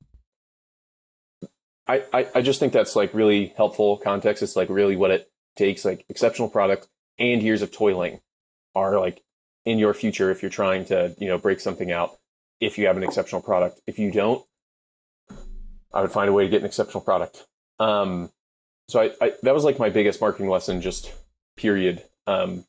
[1.87, 4.41] I, I, I just think that's like really helpful context.
[4.41, 6.87] It's like really what it takes, like exceptional product
[7.17, 8.19] and years of toiling
[8.73, 9.21] are like
[9.65, 12.17] in your future if you're trying to, you know, break something out
[12.59, 13.81] if you have an exceptional product.
[13.87, 14.45] If you don't,
[15.93, 17.45] I would find a way to get an exceptional product.
[17.79, 18.29] Um,
[18.87, 21.11] so I, I that was like my biggest marketing lesson, just
[21.57, 22.03] period.
[22.27, 22.65] Um,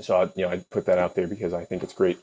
[0.00, 2.18] so I, you know, I put that out there because I think it's great.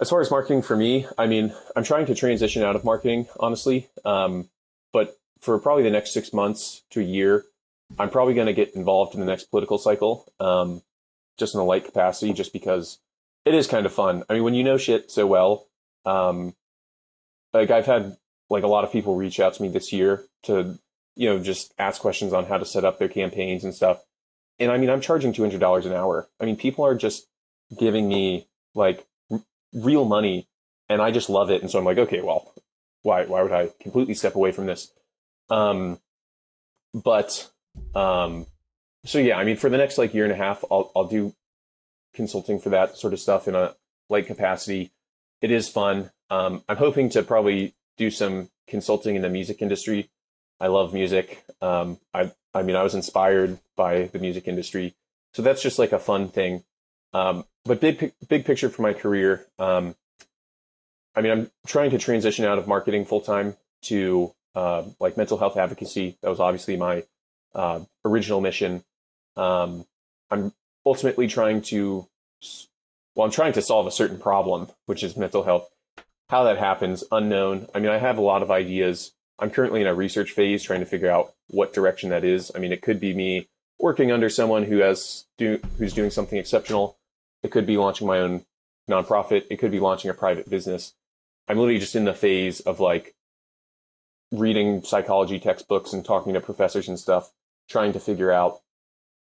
[0.00, 3.28] As far as marketing for me, I mean, I'm trying to transition out of marketing,
[3.40, 3.88] honestly.
[4.04, 4.50] Um,
[4.92, 7.44] but for probably the next six months to a year,
[7.98, 10.82] I'm probably going to get involved in the next political cycle, um,
[11.38, 12.98] just in a light capacity, just because
[13.44, 14.24] it is kind of fun.
[14.28, 15.68] I mean, when you know shit so well,
[16.04, 16.54] um,
[17.52, 18.16] like I've had
[18.50, 20.78] like a lot of people reach out to me this year to,
[21.14, 24.02] you know, just ask questions on how to set up their campaigns and stuff.
[24.58, 26.28] And I mean, I'm charging $200 an hour.
[26.40, 27.26] I mean, people are just
[27.76, 30.48] giving me like r- real money
[30.88, 31.62] and I just love it.
[31.62, 32.52] And so I'm like, okay, well,
[33.02, 34.92] why, why would I completely step away from this?
[35.50, 36.00] Um,
[36.94, 37.50] but,
[37.94, 38.46] um,
[39.04, 41.34] so yeah, I mean, for the next like year and a half, I'll, I'll do
[42.14, 43.74] consulting for that sort of stuff in a
[44.08, 44.92] light capacity.
[45.40, 46.10] It is fun.
[46.30, 50.10] Um, I'm hoping to probably do some consulting in the music industry.
[50.60, 51.44] I love music.
[51.60, 54.94] Um, I, I mean, I was inspired by the music industry,
[55.34, 56.64] so that's just like a fun thing.
[57.12, 59.46] Um, but big, big picture for my career.
[59.58, 59.94] Um,
[61.14, 65.38] I mean, I'm trying to transition out of marketing full time to uh, like mental
[65.38, 66.18] health advocacy.
[66.22, 67.04] That was obviously my
[67.56, 68.84] uh, original mission.
[69.36, 69.86] Um,
[70.30, 70.52] I'm
[70.84, 72.06] ultimately trying to,
[73.14, 75.68] well, I'm trying to solve a certain problem, which is mental health.
[76.28, 77.66] How that happens, unknown.
[77.74, 79.12] I mean, I have a lot of ideas.
[79.38, 82.52] I'm currently in a research phase trying to figure out what direction that is.
[82.54, 83.48] I mean, it could be me
[83.78, 86.98] working under someone who has do, who's doing something exceptional.
[87.42, 88.44] It could be launching my own
[88.90, 89.44] nonprofit.
[89.50, 90.94] It could be launching a private business.
[91.48, 93.14] I'm literally just in the phase of like
[94.32, 97.30] reading psychology textbooks and talking to professors and stuff,
[97.68, 98.60] trying to figure out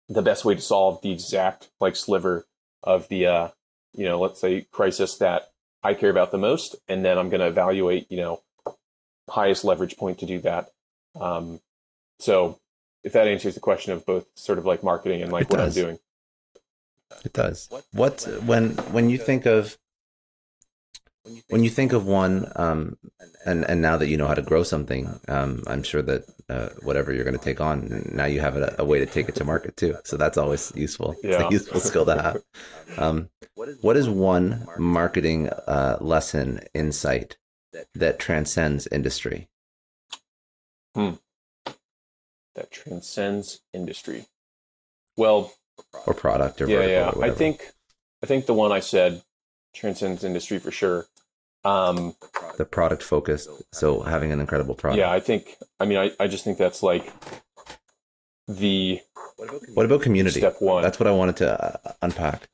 [0.08, 2.46] the best way to solve the exact like sliver
[2.84, 3.50] of the uh
[3.94, 5.52] you know let's say crisis that
[5.84, 8.42] i care about the most and then i'm going to evaluate you know
[9.30, 10.72] highest leverage point to do that.
[11.20, 11.62] Um
[12.20, 12.60] so
[13.04, 15.58] if that answers the question of both sort of like marketing and like it what
[15.58, 15.78] does.
[15.78, 16.00] i'm doing.
[17.24, 17.70] It does.
[17.92, 19.78] What when when you think of
[21.50, 22.98] when you think of one um
[23.46, 26.70] and and now that you know how to grow something um i'm sure that uh,
[26.82, 28.10] whatever you're going to take on.
[28.12, 29.96] Now you have a, a, way to take it to market too.
[30.04, 31.16] So that's always useful.
[31.24, 31.36] Yeah.
[31.36, 32.42] It's a useful skill to have.
[32.98, 33.30] Um,
[33.82, 37.38] what is one marketing uh, lesson insight
[37.94, 39.48] that transcends industry?
[40.96, 41.12] Hmm.
[42.56, 44.26] That transcends industry.
[45.16, 45.54] Well,
[46.08, 47.10] or product or yeah, yeah.
[47.10, 47.72] Or I think
[48.24, 49.22] I think the one I said
[49.74, 51.06] transcends industry for sure.
[51.66, 52.16] Um,
[52.58, 53.50] the product focused.
[53.72, 55.00] So having an incredible product.
[55.00, 55.56] Yeah, I think.
[55.80, 57.12] I mean, I, I just think that's like
[58.48, 59.02] the.
[59.74, 60.40] What about community?
[60.40, 60.84] Step one.
[60.84, 62.50] That's what I wanted to uh, unpack.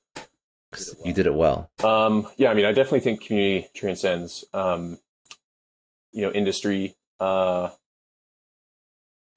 [1.03, 1.71] You did it well.
[1.83, 4.99] Um, yeah, I mean, I definitely think community transcends, um,
[6.11, 6.95] you know, industry.
[7.19, 7.69] Uh,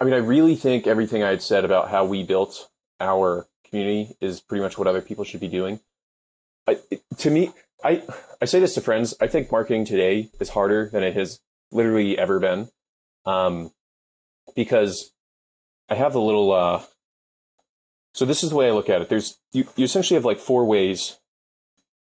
[0.01, 2.69] I mean, I really think everything I had said about how we built
[3.01, 5.81] our community is pretty much what other people should be doing.
[6.67, 7.53] I, it, to me,
[7.85, 8.03] I
[8.41, 9.15] I say this to friends.
[9.21, 12.69] I think marketing today is harder than it has literally ever been,
[13.25, 13.73] um,
[14.57, 15.13] because
[15.89, 16.53] I have a little.
[16.53, 16.83] Uh,
[18.15, 19.09] so this is the way I look at it.
[19.09, 21.19] There's you, you essentially have like four ways.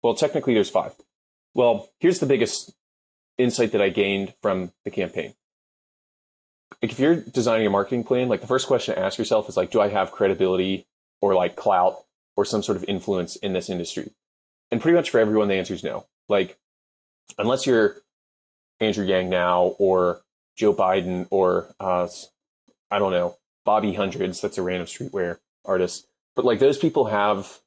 [0.02, 0.92] Well, technically, there's five.
[1.54, 2.72] Well, here's the biggest
[3.36, 5.34] insight that I gained from the campaign.
[6.82, 9.56] Like if you're designing a marketing plan, like the first question to ask yourself is
[9.56, 10.86] like, do I have credibility
[11.20, 12.04] or like clout
[12.36, 14.12] or some sort of influence in this industry?
[14.70, 16.06] And pretty much for everyone, the answer is no.
[16.28, 16.58] Like,
[17.38, 17.96] unless you're
[18.80, 20.20] Andrew Yang now or
[20.56, 22.08] Joe Biden or uh,
[22.90, 26.06] I don't know Bobby Hundreds, that's a random streetwear artist.
[26.36, 27.60] But like those people have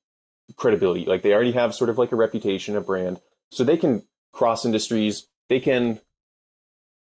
[0.55, 1.05] credibility.
[1.05, 3.19] Like they already have sort of like a reputation, a brand,
[3.51, 5.27] so they can cross industries.
[5.49, 5.99] They can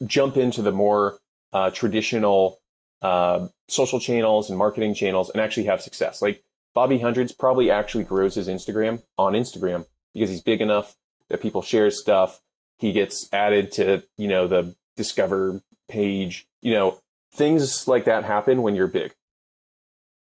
[0.05, 1.19] jump into the more
[1.53, 2.59] uh, traditional
[3.01, 6.21] uh, social channels and marketing channels and actually have success.
[6.21, 6.43] Like
[6.73, 10.95] Bobby Hundreds probably actually grows his Instagram on Instagram because he's big enough
[11.29, 12.41] that people share stuff.
[12.77, 16.47] He gets added to, you know, the discover page.
[16.61, 16.99] You know,
[17.33, 19.13] things like that happen when you're big.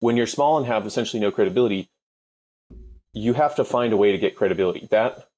[0.00, 1.88] When you're small and have essentially no credibility,
[3.12, 4.88] you have to find a way to get credibility.
[4.90, 5.28] That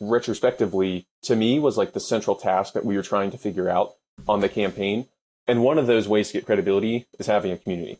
[0.00, 3.94] retrospectively to me was like the central task that we were trying to figure out
[4.28, 5.08] on the campaign.
[5.46, 7.98] And one of those ways to get credibility is having a community.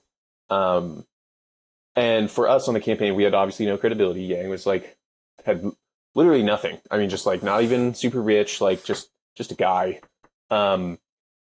[0.51, 1.07] Um,
[1.99, 4.23] and for us on the campaign, we had obviously no credibility.
[4.23, 4.97] Yang was like
[5.45, 5.65] had
[6.15, 6.79] literally nothing.
[6.93, 10.01] I mean, just like not even super rich, like just just a guy.
[10.49, 11.01] Um,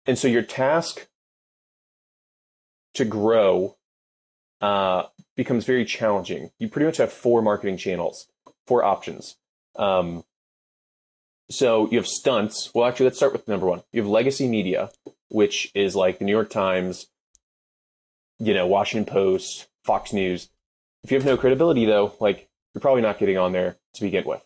[0.06, 1.08] and so your task
[2.94, 3.76] to grow
[4.62, 5.04] uh,
[5.36, 6.52] becomes very challenging.
[6.58, 8.26] You pretty much have four marketing channels,
[8.66, 9.36] four options.
[9.76, 10.24] Um,
[11.50, 12.70] so you have stunts.
[12.74, 13.82] Well, actually, let's start with number one.
[13.92, 14.90] You have legacy media,
[15.28, 17.08] which is like the New York Times,
[18.38, 20.50] you know, Washington Post, Fox News.
[21.02, 24.22] If you have no credibility, though, like you're probably not getting on there to begin
[24.24, 24.40] with.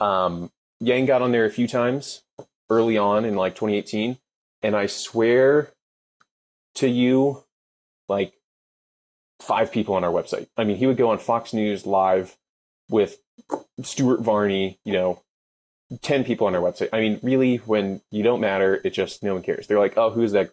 [0.00, 2.22] Um, Yang got on there a few times
[2.68, 4.18] early on in like 2018,
[4.62, 5.70] and I swear
[6.74, 7.44] to you,
[8.08, 8.32] like
[9.38, 10.48] five people on our website.
[10.56, 12.36] I mean, he would go on Fox News live
[12.88, 13.20] with
[13.84, 15.22] Stuart Varney, you know,
[16.02, 16.88] 10 people on our website.
[16.92, 19.68] I mean, really, when you don't matter, it just, no one cares.
[19.68, 20.50] They're like, oh, who's that?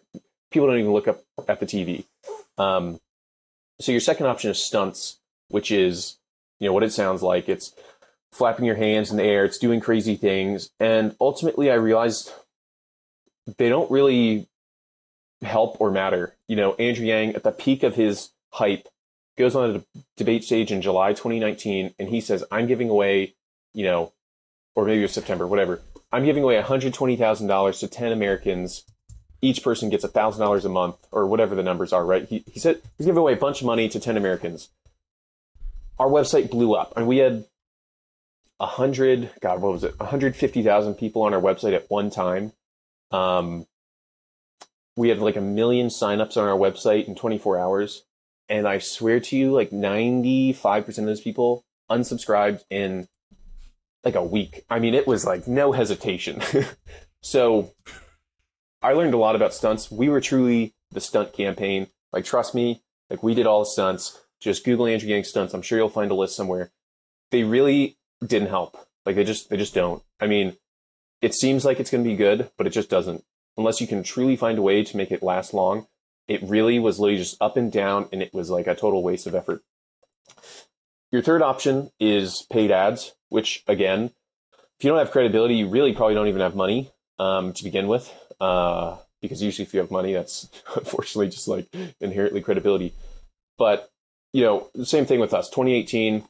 [0.52, 2.04] People don't even look up at the TV.
[2.56, 3.00] Um,
[3.80, 5.18] so your second option is stunts,
[5.48, 6.18] which is,
[6.58, 7.48] you know, what it sounds like.
[7.48, 7.72] It's
[8.32, 10.70] flapping your hands in the air, it's doing crazy things.
[10.78, 12.32] And ultimately, I realized
[13.56, 14.48] they don't really
[15.42, 16.36] help or matter.
[16.46, 18.88] You know, Andrew Yang, at the peak of his hype,
[19.36, 23.34] goes on a debate stage in July 2019, and he says, I'm giving away,
[23.72, 24.12] you know,
[24.74, 25.80] or maybe it was September, whatever.
[26.12, 28.84] I'm giving away $120,000 to 10 Americans.
[29.40, 32.26] Each person gets $1,000 a month, or whatever the numbers are, right?
[32.28, 34.68] He, he said he's giving away a bunch of money to 10 Americans.
[35.98, 37.44] Our website blew up, and we had
[38.60, 39.98] a 100, God, what was it?
[39.98, 42.52] 150,000 people on our website at one time.
[43.10, 43.66] Um,
[44.96, 48.02] we had like a million signups on our website in 24 hours.
[48.48, 53.06] And I swear to you, like 95% of those people unsubscribed in
[54.04, 54.64] like a week.
[54.68, 56.42] I mean, it was like no hesitation.
[57.22, 57.72] so
[58.82, 59.90] I learned a lot about stunts.
[59.90, 61.88] We were truly the stunt campaign.
[62.12, 64.20] Like, trust me, like we did all the stunts.
[64.40, 65.54] Just Google Andrew Yang stunts.
[65.54, 66.70] I'm sure you'll find a list somewhere.
[67.30, 68.76] They really didn't help.
[69.04, 70.02] Like they just they just don't.
[70.20, 70.56] I mean,
[71.20, 73.24] it seems like it's going to be good, but it just doesn't.
[73.56, 75.88] Unless you can truly find a way to make it last long,
[76.28, 79.26] it really was literally just up and down, and it was like a total waste
[79.26, 79.62] of effort.
[81.10, 84.12] Your third option is paid ads, which again,
[84.78, 87.88] if you don't have credibility, you really probably don't even have money um, to begin
[87.88, 88.12] with.
[88.40, 91.66] Uh, because usually, if you have money, that's unfortunately just like
[92.00, 92.94] inherently credibility.
[93.56, 93.90] But
[94.32, 95.48] you know, same thing with us.
[95.48, 96.24] 2018.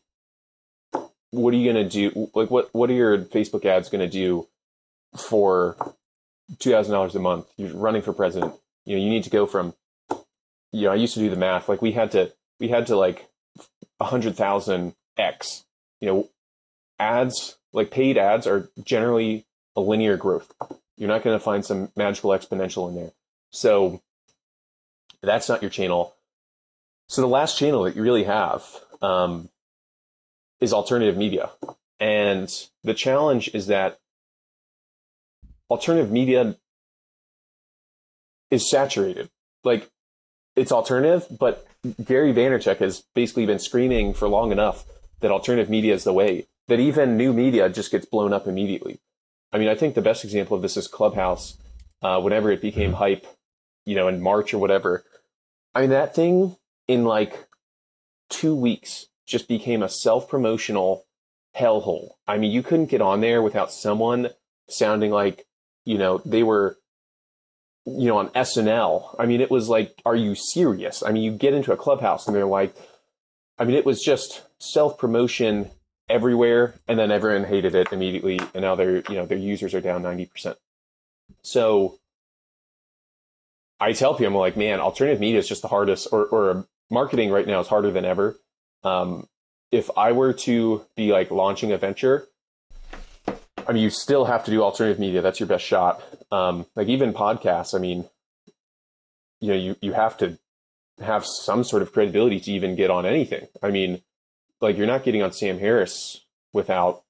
[1.30, 2.30] What are you gonna do?
[2.34, 4.48] Like, what what are your Facebook ads gonna do
[5.14, 5.76] for
[6.58, 7.46] two thousand dollars a month?
[7.58, 8.54] You're running for president.
[8.86, 9.74] You know, you need to go from.
[10.72, 11.68] You know, I used to do the math.
[11.68, 13.28] Like, we had to we had to like
[14.00, 15.64] a hundred thousand X.
[16.00, 16.28] You know,
[16.98, 19.46] ads like paid ads are generally
[19.76, 20.52] a linear growth.
[20.98, 23.12] You're not going to find some magical exponential in there.
[23.50, 24.02] So
[25.22, 26.14] that's not your channel.
[27.08, 28.64] So the last channel that you really have
[29.00, 29.48] um,
[30.60, 31.50] is alternative media,
[31.98, 32.52] and
[32.84, 33.98] the challenge is that
[35.70, 36.56] alternative media
[38.50, 39.30] is saturated.
[39.64, 39.88] Like
[40.56, 41.66] it's alternative, but
[42.04, 44.84] Gary Vaynerchuk has basically been screaming for long enough
[45.20, 49.00] that alternative media is the way that even new media just gets blown up immediately.
[49.52, 51.56] I mean, I think the best example of this is Clubhouse.
[52.00, 52.98] Uh, whenever it became mm-hmm.
[52.98, 53.26] hype,
[53.84, 55.04] you know, in March or whatever.
[55.74, 57.48] I mean, that thing in like
[58.30, 61.06] two weeks just became a self promotional
[61.58, 62.10] hellhole.
[62.28, 64.30] I mean, you couldn't get on there without someone
[64.68, 65.46] sounding like,
[65.84, 66.78] you know, they were
[67.96, 69.14] you know, on SNL.
[69.18, 71.02] I mean, it was like, are you serious?
[71.02, 72.74] I mean, you get into a clubhouse and they're like,
[73.58, 75.70] I mean, it was just self promotion
[76.08, 79.80] everywhere, and then everyone hated it immediately, and now their you know their users are
[79.80, 80.58] down ninety percent.
[81.42, 81.98] So
[83.80, 87.30] I tell people, I'm like, man, alternative media is just the hardest, or or marketing
[87.30, 88.36] right now is harder than ever.
[88.84, 89.28] Um,
[89.70, 92.26] if I were to be like launching a venture,
[93.66, 95.20] I mean, you still have to do alternative media.
[95.20, 96.02] That's your best shot.
[96.32, 97.74] Um, like even podcasts.
[97.74, 98.06] I mean,
[99.40, 100.38] you know, you you have to
[101.00, 103.46] have some sort of credibility to even get on anything.
[103.62, 104.02] I mean,
[104.60, 107.02] like you're not getting on Sam Harris without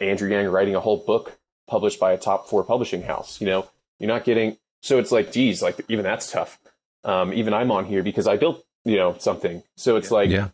[0.00, 3.40] Andrew Yang writing a whole book published by a top four publishing house.
[3.40, 3.68] You know,
[3.98, 6.58] you're not getting so it's like, geez, like even that's tough.
[7.04, 9.62] Um, even I'm on here because I built, you know, something.
[9.76, 10.48] So it's like, yeah,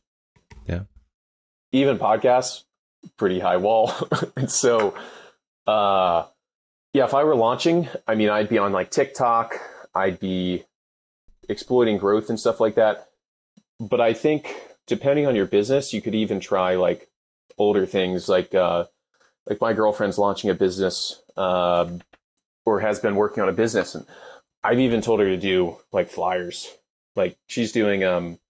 [0.68, 0.83] yeah.
[1.72, 2.62] Even podcasts,
[3.16, 3.93] pretty high wall.
[4.37, 4.95] and so,
[5.66, 6.26] uh,
[6.93, 9.59] yeah, if I were launching, I mean, I'd be on like TikTok.
[9.97, 10.62] I'd be
[11.49, 13.09] exploiting growth and stuff like that.
[13.81, 14.55] But I think
[14.91, 17.09] depending on your business, you could even try like
[17.57, 18.84] older things like uh,
[19.47, 21.88] like my girlfriend's launching a business uh,
[22.66, 24.05] or has been working on a business, and
[24.64, 26.68] I've even told her to do like flyers.
[27.14, 28.41] Like she's doing um,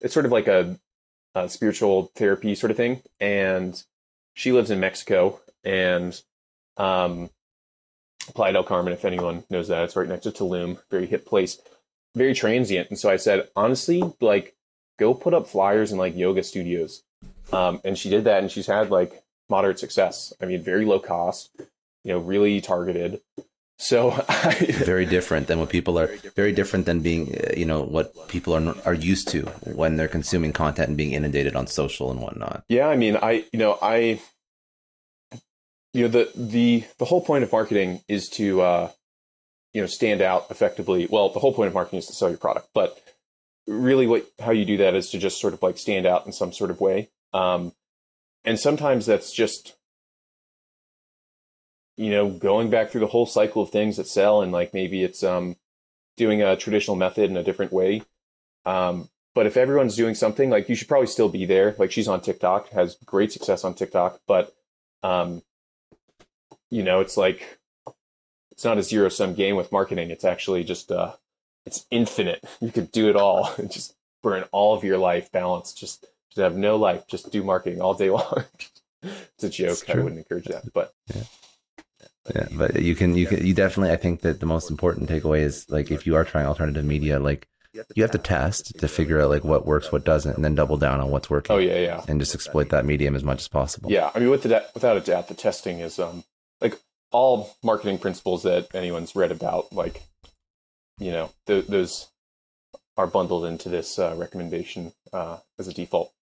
[0.00, 0.80] it's sort of like a,
[1.34, 3.80] a spiritual therapy sort of thing, and
[4.32, 6.18] she lives in Mexico and
[6.78, 7.28] um,
[8.34, 11.60] Playa del Carmen, if anyone knows that, it's right next to Tulum, very hip place,
[12.14, 12.88] very transient.
[12.88, 14.56] And so I said, honestly, like,
[15.00, 17.02] go put up flyers in like yoga studios.
[17.52, 20.32] Um, and she did that, and she's had like moderate success.
[20.40, 21.50] I mean, very low cost,
[22.04, 23.20] you know, really targeted.
[23.78, 26.08] So I, very different than what people are.
[26.36, 30.06] Very different than being, uh, you know, what people are are used to when they're
[30.06, 32.62] consuming content and being inundated on social and whatnot.
[32.68, 34.20] Yeah, I mean, I you know, I
[35.92, 38.90] you know the the the whole point of marketing is to uh,
[39.72, 41.08] you know stand out effectively.
[41.10, 43.02] Well, the whole point of marketing is to sell your product, but
[43.70, 46.32] really, what how you do that is to just sort of like stand out in
[46.32, 47.10] some sort of way.
[47.32, 47.72] Um,
[48.44, 49.76] and sometimes that's just
[51.96, 55.02] you know going back through the whole cycle of things that sell, and like maybe
[55.02, 55.56] it's um,
[56.16, 58.02] doing a traditional method in a different way.
[58.66, 61.74] Um, but if everyone's doing something, like you should probably still be there.
[61.78, 64.52] Like she's on TikTok, has great success on TikTok, but
[65.02, 65.42] um,
[66.70, 67.58] you know, it's like
[68.50, 70.10] it's not a zero sum game with marketing.
[70.10, 71.14] It's actually just uh,
[71.66, 72.44] it's infinite.
[72.60, 73.52] You could do it all.
[73.58, 75.72] and just burn all of your life balance.
[75.72, 77.06] Just just have no life.
[77.08, 78.44] Just do marketing all day long.
[79.02, 79.88] it's a joke.
[79.88, 80.92] I wouldn't encourage that, but.
[81.14, 81.22] Yeah.
[82.34, 83.92] Yeah, but you can, you can, you definitely.
[83.92, 87.18] I think that the most important takeaway is like if you are trying alternative media,
[87.18, 87.48] like
[87.94, 90.76] you have to test to figure out like what works, what doesn't, and then double
[90.76, 91.56] down on what's working.
[91.56, 93.90] Oh yeah, yeah, and just exploit that medium as much as possible.
[93.90, 96.24] Yeah, I mean, with the, without a doubt, the testing is um
[96.60, 96.78] like
[97.10, 100.02] all marketing principles that anyone's read about, like
[101.00, 102.08] you know, th- those
[102.96, 106.12] are bundled into this uh, recommendation uh, as a default.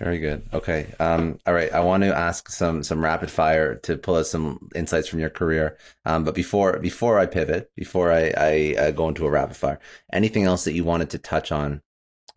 [0.00, 0.48] Very good.
[0.52, 0.92] Okay.
[0.98, 1.72] Um, all right.
[1.72, 5.30] I want to ask some some rapid fire to pull us some insights from your
[5.30, 5.78] career.
[6.04, 9.78] Um, but before before I pivot, before I, I uh, go into a rapid fire,
[10.12, 11.80] anything else that you wanted to touch on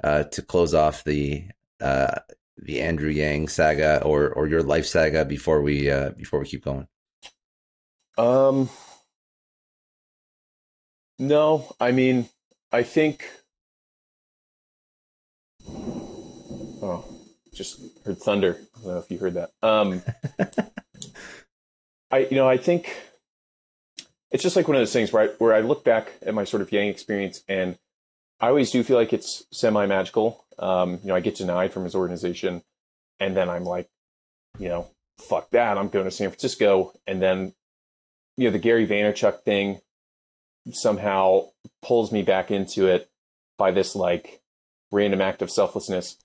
[0.03, 1.45] uh, to close off the
[1.81, 2.19] uh,
[2.57, 6.63] the Andrew Yang saga or or your life saga before we uh, before we keep
[6.63, 6.87] going?
[8.19, 8.69] Um,
[11.19, 12.29] no, I mean,
[12.71, 13.25] I think.
[15.69, 17.05] Oh,
[17.53, 18.59] just heard thunder.
[18.75, 19.51] I don't know if you heard that.
[19.61, 20.03] Um,
[22.11, 22.95] I you know I think
[24.31, 26.43] it's just like one of those things where I, where I look back at my
[26.43, 27.77] sort of Yang experience and
[28.39, 30.45] I always do feel like it's semi magical.
[30.59, 32.63] Um, you know, I get denied from his organization,
[33.19, 33.89] and then I'm like,
[34.59, 35.77] you know, fuck that.
[35.77, 37.53] I'm going to San Francisco, and then,
[38.37, 39.79] you know, the Gary Vaynerchuk thing
[40.71, 41.47] somehow
[41.81, 43.09] pulls me back into it
[43.57, 44.41] by this like
[44.91, 46.17] random act of selflessness.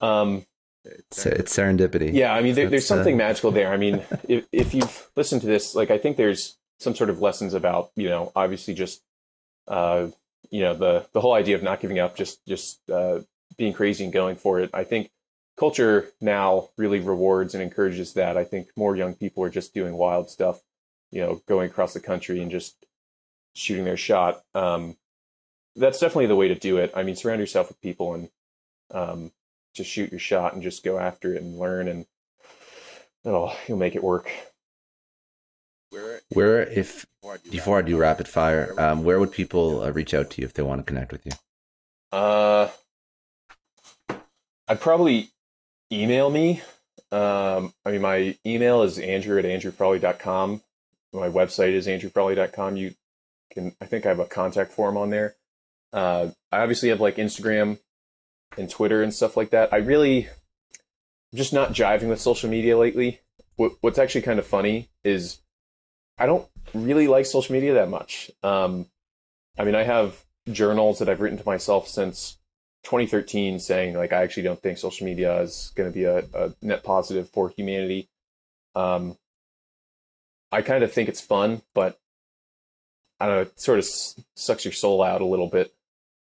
[0.00, 0.46] Um,
[0.84, 2.12] it's, it's serendipity.
[2.12, 3.18] Yeah, I mean, there, there's something uh...
[3.18, 3.72] magical there.
[3.72, 7.20] I mean, if if you've listened to this, like, I think there's some sort of
[7.20, 9.02] lessons about, you know, obviously just,
[9.68, 10.08] uh,
[10.50, 13.20] you know, the the whole idea of not giving up, just just uh,
[13.56, 14.70] being crazy and going for it.
[14.74, 15.10] I think
[15.56, 18.36] culture now really rewards and encourages that.
[18.36, 20.62] I think more young people are just doing wild stuff,
[21.12, 22.74] you know, going across the country and just
[23.54, 24.42] shooting their shot.
[24.54, 24.96] Um,
[25.76, 26.92] that's definitely the way to do it.
[26.94, 28.28] I mean, surround yourself with people and
[28.92, 29.32] um,
[29.74, 32.06] just shoot your shot and just go after it and learn, and
[33.24, 34.30] it'll you'll make it work.
[36.30, 37.06] Where, if
[37.50, 40.54] before I do rapid fire, um, where would people uh, reach out to you if
[40.54, 41.32] they want to connect with you?
[42.10, 42.68] Uh,
[44.68, 45.30] I'd probably
[45.90, 46.62] email me.
[47.10, 50.62] Um, I mean, my email is andrew at andrewfrawley.com.
[51.12, 52.76] My website is andrewfrawley.com.
[52.78, 52.94] You
[53.52, 55.36] can, I think I have a contact form on there.
[55.92, 57.78] Uh, I obviously have like Instagram
[58.56, 59.72] and Twitter and stuff like that.
[59.72, 63.20] I really, I'm just not jiving with social media lately.
[63.56, 65.40] What, what's actually kind of funny is
[66.18, 68.30] I don't really like social media that much.
[68.42, 68.86] Um,
[69.58, 72.38] I mean, I have journals that I've written to myself since
[72.84, 76.52] 2013 saying like I actually don't think social media is going to be a, a,
[76.60, 78.08] net positive for humanity.
[78.74, 79.16] Um,
[80.50, 81.98] I kind of think it's fun, but
[83.22, 83.84] I don't know, it sort of
[84.34, 85.72] sucks your soul out a little bit.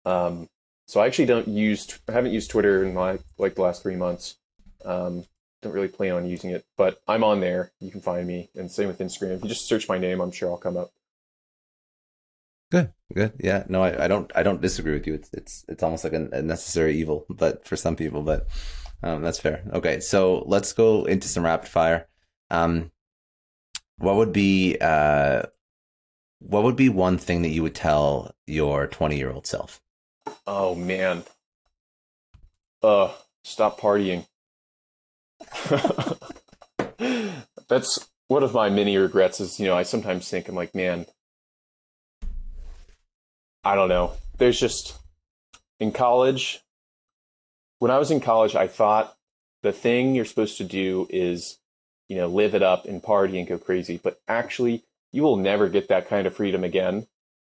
[0.05, 0.47] Um,
[0.85, 3.95] so I actually don't use, I haven't used Twitter in my like the last three
[3.95, 4.37] months.
[4.85, 5.25] Um,
[5.63, 7.71] don't really plan on using it, but I'm on there.
[7.79, 9.31] You can find me, and same with Instagram.
[9.31, 10.91] If you just search my name, I'm sure I'll come up.
[12.71, 13.33] Good, good.
[13.39, 15.15] Yeah, no, I, I don't, I don't disagree with you.
[15.15, 18.47] It's, it's, it's almost like a, necessary evil, but for some people, but
[19.01, 19.63] um, that's fair.
[19.73, 22.07] Okay, so let's go into some rapid fire.
[22.51, 22.91] Um,
[23.97, 25.43] what would be, uh,
[26.41, 29.79] what would be one thing that you would tell your 20 year old self?
[30.47, 31.23] Oh man,
[32.81, 33.11] uh,
[33.43, 34.25] stop partying.
[37.69, 39.39] That's one of my many regrets.
[39.39, 41.05] Is you know I sometimes think I'm like, man,
[43.63, 44.13] I don't know.
[44.37, 44.97] There's just
[45.79, 46.61] in college.
[47.79, 49.15] When I was in college, I thought
[49.63, 51.59] the thing you're supposed to do is,
[52.07, 53.99] you know, live it up and party and go crazy.
[54.01, 57.07] But actually, you will never get that kind of freedom again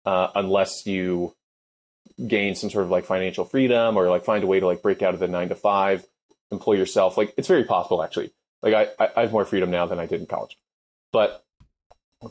[0.06, 1.36] uh, unless you
[2.28, 5.02] gain some sort of like financial freedom or like find a way to like break
[5.02, 6.06] out of the nine to five,
[6.52, 7.18] employ yourself.
[7.18, 8.32] Like it's very possible actually.
[8.62, 10.58] Like I, I have more freedom now than I did in college.
[11.12, 11.44] But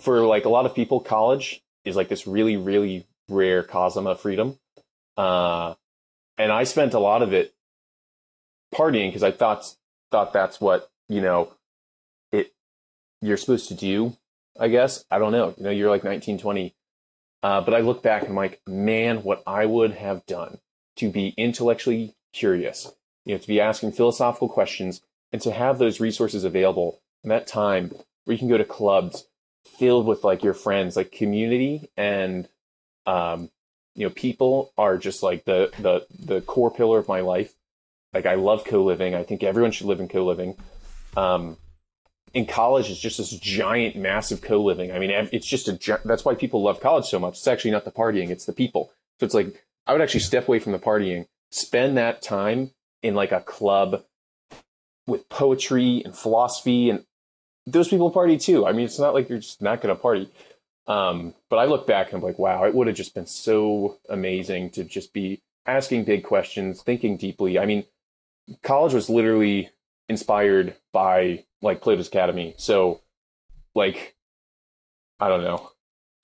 [0.01, 4.21] for like a lot of people, college is like this really, really rare cosm of
[4.21, 4.59] freedom.
[5.17, 5.75] Uh,
[6.39, 7.55] and I spent a lot of it
[8.75, 9.65] partying because I thought
[10.11, 11.53] thought that's what you know
[12.33, 12.53] it
[13.21, 14.17] you're supposed to do.
[14.59, 15.55] I guess I don't know.
[15.57, 16.75] You know, you're like 19, 20.
[17.43, 20.59] Uh, but I look back and I'm like, man, what I would have done
[20.97, 22.93] to be intellectually curious,
[23.25, 25.01] you know, to be asking philosophical questions
[25.33, 27.93] and to have those resources available in that time
[28.25, 29.27] where you can go to clubs
[29.65, 32.49] filled with like your friends, like community and
[33.07, 33.51] um,
[33.95, 37.53] you know, people are just like the the the core pillar of my life.
[38.13, 39.15] Like I love co-living.
[39.15, 40.57] I think everyone should live in co-living.
[41.17, 41.57] Um,
[42.35, 44.93] in college, it's just this giant, massive co-living.
[44.93, 46.01] I mean, it's just a.
[46.05, 47.35] That's why people love college so much.
[47.35, 48.93] It's actually not the partying; it's the people.
[49.21, 52.71] So it's like I would actually step away from the partying, spend that time
[53.03, 54.05] in like a club
[55.07, 57.05] with poetry and philosophy, and
[57.67, 58.67] those people party too.
[58.67, 60.31] I mean, it's not like you're just not going to party.
[60.87, 63.99] Um, but I look back and I'm like, wow, it would have just been so
[64.09, 67.59] amazing to just be asking big questions, thinking deeply.
[67.59, 67.85] I mean,
[68.63, 69.71] college was literally
[70.09, 72.55] inspired by like Plato's Academy.
[72.59, 73.01] So,
[73.75, 74.15] like,
[75.19, 75.71] I don't know.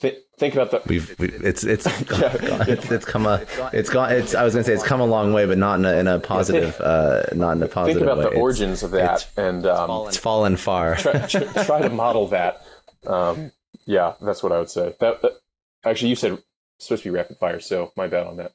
[0.01, 0.83] Th- think about the.
[0.87, 2.37] We've, we, it's it's yeah.
[2.69, 5.33] it's it's come a it's gone it's I was gonna say it's come a long
[5.33, 8.03] way, but not in a, in a positive uh not in a positive.
[8.03, 8.07] Way.
[8.07, 8.37] Think about way.
[8.37, 10.97] the origins of that, and um, it's fallen far.
[10.97, 12.63] try, try, try to model that.
[13.07, 13.53] Um,
[13.87, 14.95] yeah, that's what I would say.
[15.01, 15.33] That, that
[15.85, 16.39] actually, you said
[16.79, 18.53] supposed to be rapid fire, so my bad on that.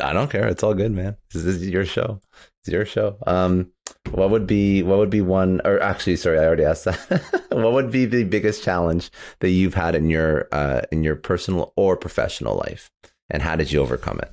[0.00, 0.46] I don't care.
[0.46, 1.16] It's all good, man.
[1.32, 2.20] This is your show.
[2.60, 3.16] It's your show.
[3.26, 3.72] Um,
[4.10, 7.46] what would be what would be one or actually sorry, I already asked that.
[7.50, 11.72] what would be the biggest challenge that you've had in your uh in your personal
[11.76, 12.90] or professional life?
[13.30, 14.32] And how did you overcome it?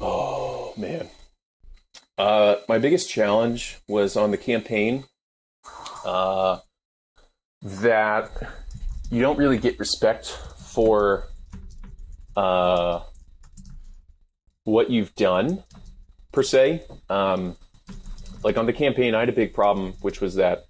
[0.00, 1.08] Oh man.
[2.18, 5.04] Uh my biggest challenge was on the campaign.
[6.04, 6.58] Uh
[7.62, 8.30] that
[9.10, 11.28] you don't really get respect for
[12.36, 13.00] uh,
[14.64, 15.62] what you've done
[16.32, 16.82] per se.
[17.08, 17.56] Um,
[18.42, 20.66] like on the campaign, I had a big problem, which was that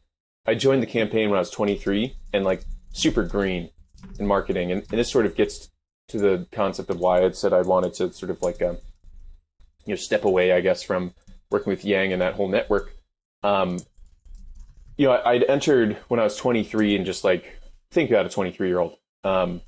[0.47, 3.71] I joined the campaign when I was 23 and like super green
[4.19, 5.71] in marketing, and, and this sort of gets
[6.09, 8.77] to the concept of why I said I wanted to sort of like um,
[9.87, 11.15] you know step away, I guess, from
[11.51, 12.95] working with Yang and that whole network.
[13.43, 13.79] Um,
[14.97, 17.59] you know, I'd entered when I was 23 and just like
[17.91, 18.97] think about a 23 year old.
[19.25, 19.61] Um,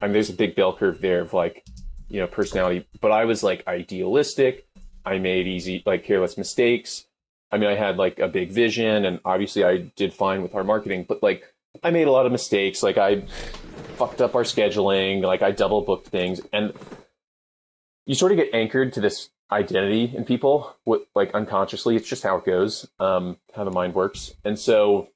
[0.00, 1.64] I mean, there's a big bell curve there of like,
[2.10, 4.66] you know, personality, but I was like idealistic.
[5.04, 7.06] I made easy, like careless mistakes.
[7.50, 10.64] I mean, I had like a big vision and obviously I did fine with our
[10.64, 11.44] marketing, but like
[11.82, 12.82] I made a lot of mistakes.
[12.82, 13.22] Like I
[13.96, 16.72] fucked up our scheduling, like I double booked things and
[18.06, 21.96] you sort of get anchored to this identity in people, what, like unconsciously.
[21.96, 24.34] It's just how it goes, um, how the mind works.
[24.44, 25.08] And so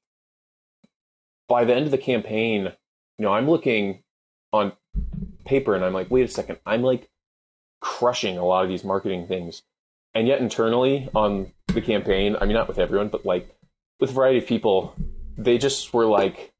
[1.48, 2.72] by the end of the campaign,
[3.18, 4.02] you know, I'm looking
[4.52, 4.72] on
[5.44, 7.08] paper and I'm like, wait a second, I'm like
[7.80, 9.62] crushing a lot of these marketing things.
[10.14, 13.54] And yet internally on the campaign, I mean, not with everyone, but like
[14.00, 14.94] with a variety of people,
[15.36, 16.52] they just were like,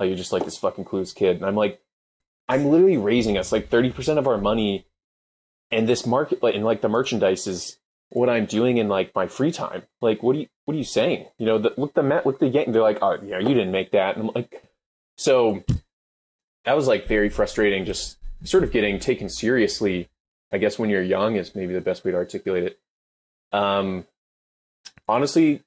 [0.00, 1.36] oh, you're just like this fucking clueless kid.
[1.36, 1.80] And I'm like,
[2.48, 4.86] I'm literally raising us like 30% of our money
[5.70, 7.78] and this market like and like the merchandise is
[8.10, 9.82] what I'm doing in like my free time.
[10.00, 11.26] Like, what are you what are you saying?
[11.38, 12.72] You know, the, look the Met, look the game.
[12.72, 14.16] They're like, oh yeah, you didn't make that.
[14.16, 14.62] And I'm like,
[15.16, 15.64] so
[16.66, 17.84] that was like very frustrating.
[17.84, 20.10] Just sort of getting taken seriously.
[20.52, 22.78] I guess when you're young is maybe the best way to articulate it.
[23.52, 24.06] Um,
[25.08, 25.62] honestly,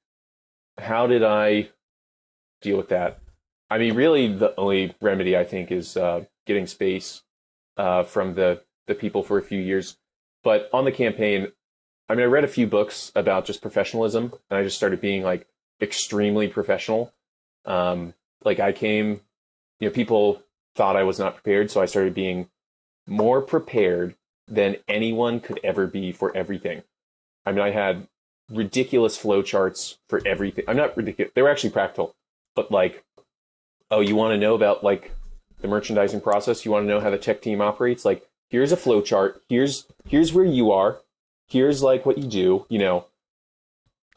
[0.77, 1.69] how did I
[2.61, 3.19] deal with that?
[3.69, 7.21] I mean, really, the only remedy I think is uh, getting space
[7.77, 9.97] uh, from the the people for a few years.
[10.43, 11.51] But on the campaign,
[12.07, 15.23] I mean, I read a few books about just professionalism, and I just started being
[15.23, 15.47] like
[15.81, 17.13] extremely professional.
[17.65, 18.13] Um,
[18.43, 19.21] like I came,
[19.79, 20.41] you know, people
[20.75, 22.49] thought I was not prepared, so I started being
[23.07, 24.15] more prepared
[24.47, 26.83] than anyone could ever be for everything.
[27.45, 28.07] I mean, I had
[28.49, 30.65] ridiculous flow charts for everything.
[30.67, 32.15] I'm not ridiculous; they were actually practical,
[32.55, 33.03] but like,
[33.91, 35.11] oh, you want to know about like
[35.61, 36.65] the merchandising process?
[36.65, 38.05] You want to know how the tech team operates?
[38.05, 39.41] Like, here's a flow chart.
[39.49, 40.99] Here's here's where you are.
[41.47, 42.65] Here's like what you do.
[42.69, 43.05] You know,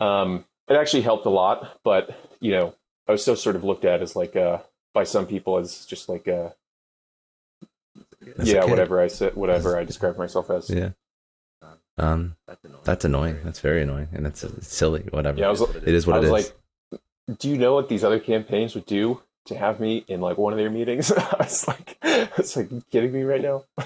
[0.01, 2.75] um, it actually helped a lot, but you know,
[3.09, 4.59] I was still sort of looked at as like uh
[4.95, 6.51] by some people as just like uh
[8.43, 10.71] yeah, whatever I said, whatever I described myself as.
[10.71, 10.91] Yeah.
[11.99, 12.37] Um,
[12.87, 13.41] that's annoying.
[13.45, 15.03] That's very annoying, and it's, it's silly.
[15.11, 15.39] Whatever.
[15.39, 16.53] Yeah, I was, it is what I was it is.
[16.93, 20.39] like, do you know what these other campaigns would do to have me in like
[20.39, 21.13] one of their meetings?
[21.17, 23.65] I was like, it's like, kidding me right now?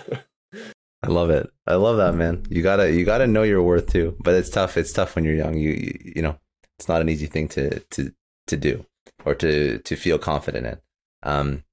[1.02, 1.50] I love it.
[1.66, 2.44] I love that, man.
[2.48, 4.16] You gotta, you gotta know your worth too.
[4.20, 4.76] But it's tough.
[4.76, 5.54] It's tough when you're young.
[5.54, 6.38] You, you, you know,
[6.78, 8.12] it's not an easy thing to to
[8.46, 8.86] to do
[9.24, 10.78] or to to feel confident in.
[11.26, 11.64] Um,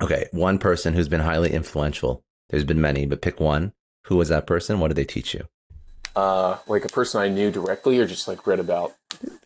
[0.00, 2.22] okay, one person who's been highly influential.
[2.50, 3.72] There's been many, but pick one.
[4.06, 4.80] Who was that person?
[4.80, 5.46] What did they teach you?
[6.14, 8.92] Uh, like a person I knew directly, or just like read about.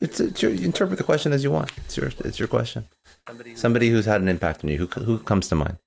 [0.01, 1.71] It's, it's your, interpret the question as you want.
[1.85, 2.89] It's your it's your question.
[3.29, 4.79] Somebody, Somebody who's had an impact on you.
[4.79, 5.79] Who who comes to mind?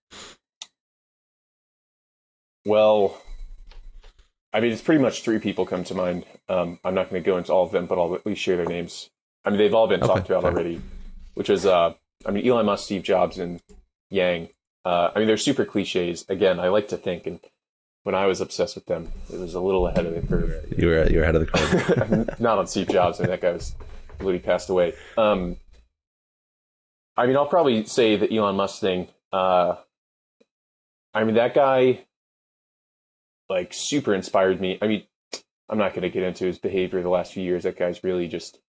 [2.66, 3.20] Well,
[4.54, 6.26] I mean, it's pretty much three people come to mind.
[6.48, 8.58] Um, I'm not going to go into all of them, but I'll at least share
[8.58, 9.10] their names.
[9.44, 10.82] I mean, they've all been okay, talked about already,
[11.34, 11.94] which is, uh,
[12.26, 13.62] I mean, Elon Musk, Steve Jobs, and
[14.10, 14.50] Yang.
[14.86, 16.26] Uh, I mean, they're super cliches.
[16.30, 17.40] Again, I like to think, and
[18.04, 20.74] when I was obsessed with them, it was a little ahead of the curve.
[20.78, 22.40] You were you were ahead of the curve.
[22.40, 23.76] not on Steve Jobs, I mean, that guy was
[24.20, 24.94] literally passed away.
[25.18, 25.58] Um,
[27.16, 29.08] I mean, I'll probably say the Elon Musk thing.
[29.32, 29.76] Uh,
[31.14, 32.06] I mean, that guy
[33.50, 34.78] like super inspired me.
[34.82, 35.04] I mean,
[35.68, 37.64] I'm not going to get into his behavior the last few years.
[37.64, 38.60] That guy's really just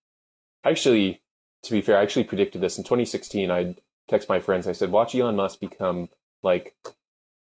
[0.64, 1.20] actually,
[1.64, 3.50] to be fair, I actually predicted this in 2016.
[3.50, 3.74] I
[4.08, 4.66] text my friends.
[4.66, 6.08] I said, watch Elon Musk become
[6.42, 6.74] like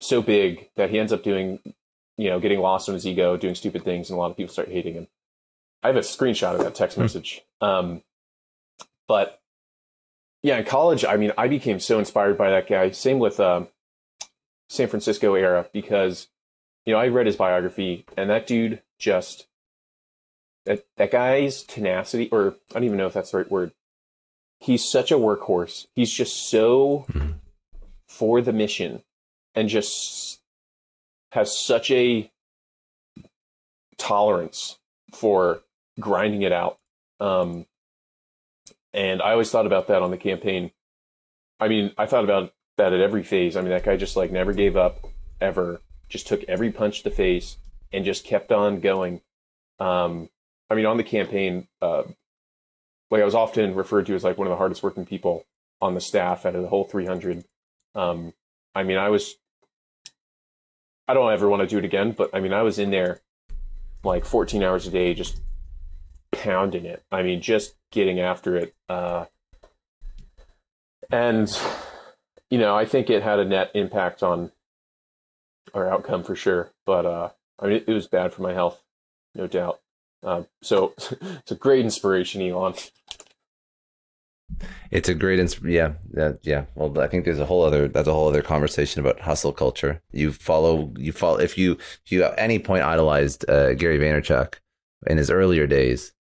[0.01, 1.59] so big that he ends up doing,
[2.17, 4.51] you know, getting lost in his ego, doing stupid things, and a lot of people
[4.51, 5.07] start hating him.
[5.81, 7.03] I have a screenshot of that text hmm.
[7.03, 7.41] message.
[7.61, 8.03] Um,
[9.07, 9.41] but
[10.41, 12.91] yeah, in college, I mean, I became so inspired by that guy.
[12.91, 13.67] Same with um,
[14.69, 16.27] San Francisco era because
[16.85, 19.47] you know, I read his biography, and that dude just
[20.65, 23.71] that that guy's tenacity, or I don't even know if that's the right word.
[24.63, 25.87] He's such a workhorse.
[25.93, 27.31] He's just so mm-hmm.
[28.07, 29.03] for the mission,
[29.53, 30.39] and just
[31.33, 32.31] has such a
[33.97, 34.79] tolerance
[35.11, 35.61] for
[35.99, 36.79] grinding it out.
[37.19, 37.65] Um,
[38.93, 40.71] and I always thought about that on the campaign.
[41.59, 43.57] I mean, I thought about that at every phase.
[43.57, 45.05] I mean, that guy just like never gave up
[45.41, 47.57] ever just took every punch to the face
[47.91, 49.21] and just kept on going.
[49.79, 50.29] Um,
[50.69, 52.03] I mean, on the campaign, uh,
[53.13, 55.45] like I was often referred to as like one of the hardest working people
[55.79, 57.45] on the staff out of the whole 300.
[57.93, 58.33] Um,
[58.73, 59.35] I mean, I was,
[61.07, 63.21] I don't ever want to do it again, but I mean, I was in there
[64.03, 65.39] like 14 hours a day, just
[66.31, 67.03] pounding it.
[67.11, 68.73] I mean, just getting after it.
[68.89, 69.25] Uh,
[71.11, 71.55] and,
[72.49, 74.51] you know, I think it had a net impact on
[75.75, 76.71] our outcome for sure.
[76.87, 77.29] But uh,
[77.59, 78.81] I mean, it, was bad for my health,
[79.35, 79.81] no doubt.
[80.23, 82.73] Uh, so it's a great inspiration, Elon.
[84.91, 86.65] It's a great, ins- yeah, yeah, yeah.
[86.75, 90.01] Well, I think there's a whole other that's a whole other conversation about hustle culture.
[90.11, 91.39] You follow, you follow.
[91.39, 94.55] If you if you at any point idolized uh, Gary Vaynerchuk
[95.07, 96.13] in his earlier days,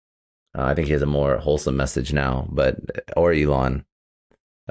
[0.57, 2.47] uh, I think he has a more wholesome message now.
[2.51, 2.77] But
[3.17, 3.85] or Elon,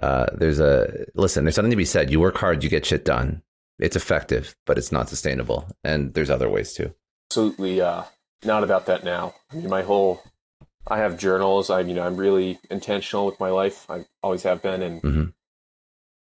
[0.01, 1.45] uh, there's a listen.
[1.45, 2.11] There's something to be said.
[2.11, 3.43] You work hard, you get shit done
[3.81, 5.67] it's effective, but it's not sustainable.
[5.83, 6.93] And there's other ways too.
[7.31, 8.03] Absolutely uh,
[8.45, 9.33] not about that now.
[9.51, 10.21] I mean, my whole,
[10.87, 11.69] I have journals.
[11.69, 13.89] I you know I'm really intentional with my life.
[13.89, 15.25] I always have been, and mm-hmm.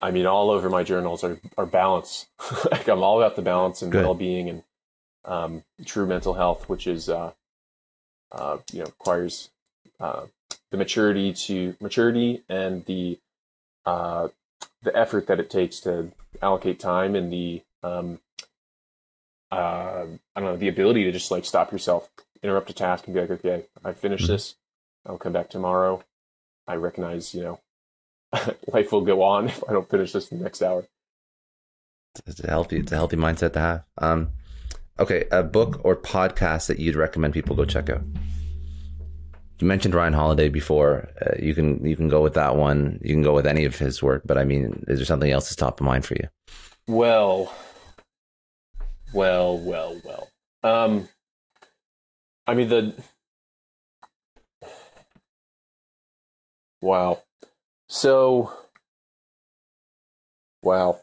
[0.01, 2.27] I mean all over my journals are are balance.
[2.71, 4.63] like I'm all about the balance and well being and
[5.25, 7.31] um, true mental health, which is uh,
[8.31, 9.49] uh, you know requires
[9.99, 10.25] uh,
[10.69, 13.19] the maturity to maturity and the
[13.85, 14.29] uh,
[14.83, 16.11] the effort that it takes to
[16.41, 18.19] allocate time and the um,
[19.51, 20.05] uh,
[20.35, 22.09] I don't know the ability to just like stop yourself,
[22.43, 24.33] interrupt a task, and be like, okay, I finished mm-hmm.
[24.33, 24.55] this.
[25.05, 26.03] I'll come back tomorrow.
[26.67, 27.59] I recognize, you know,
[28.67, 30.85] life will go on if I don't finish this in the next hour.
[32.25, 33.83] It's a healthy, it's a healthy mindset to have.
[33.97, 34.29] Um,
[34.99, 38.03] okay, a book or podcast that you'd recommend people go check out
[39.61, 41.09] you mentioned Ryan Holiday before.
[41.21, 42.99] Uh, you can you can go with that one.
[43.03, 45.45] You can go with any of his work, but I mean, is there something else
[45.45, 46.27] that's top of mind for you?
[46.87, 47.53] Well,
[49.13, 50.29] well, well, well.
[50.63, 51.07] Um,
[52.51, 52.93] I mean the
[56.81, 57.23] Wow.
[57.87, 58.51] So
[60.61, 60.99] Wow.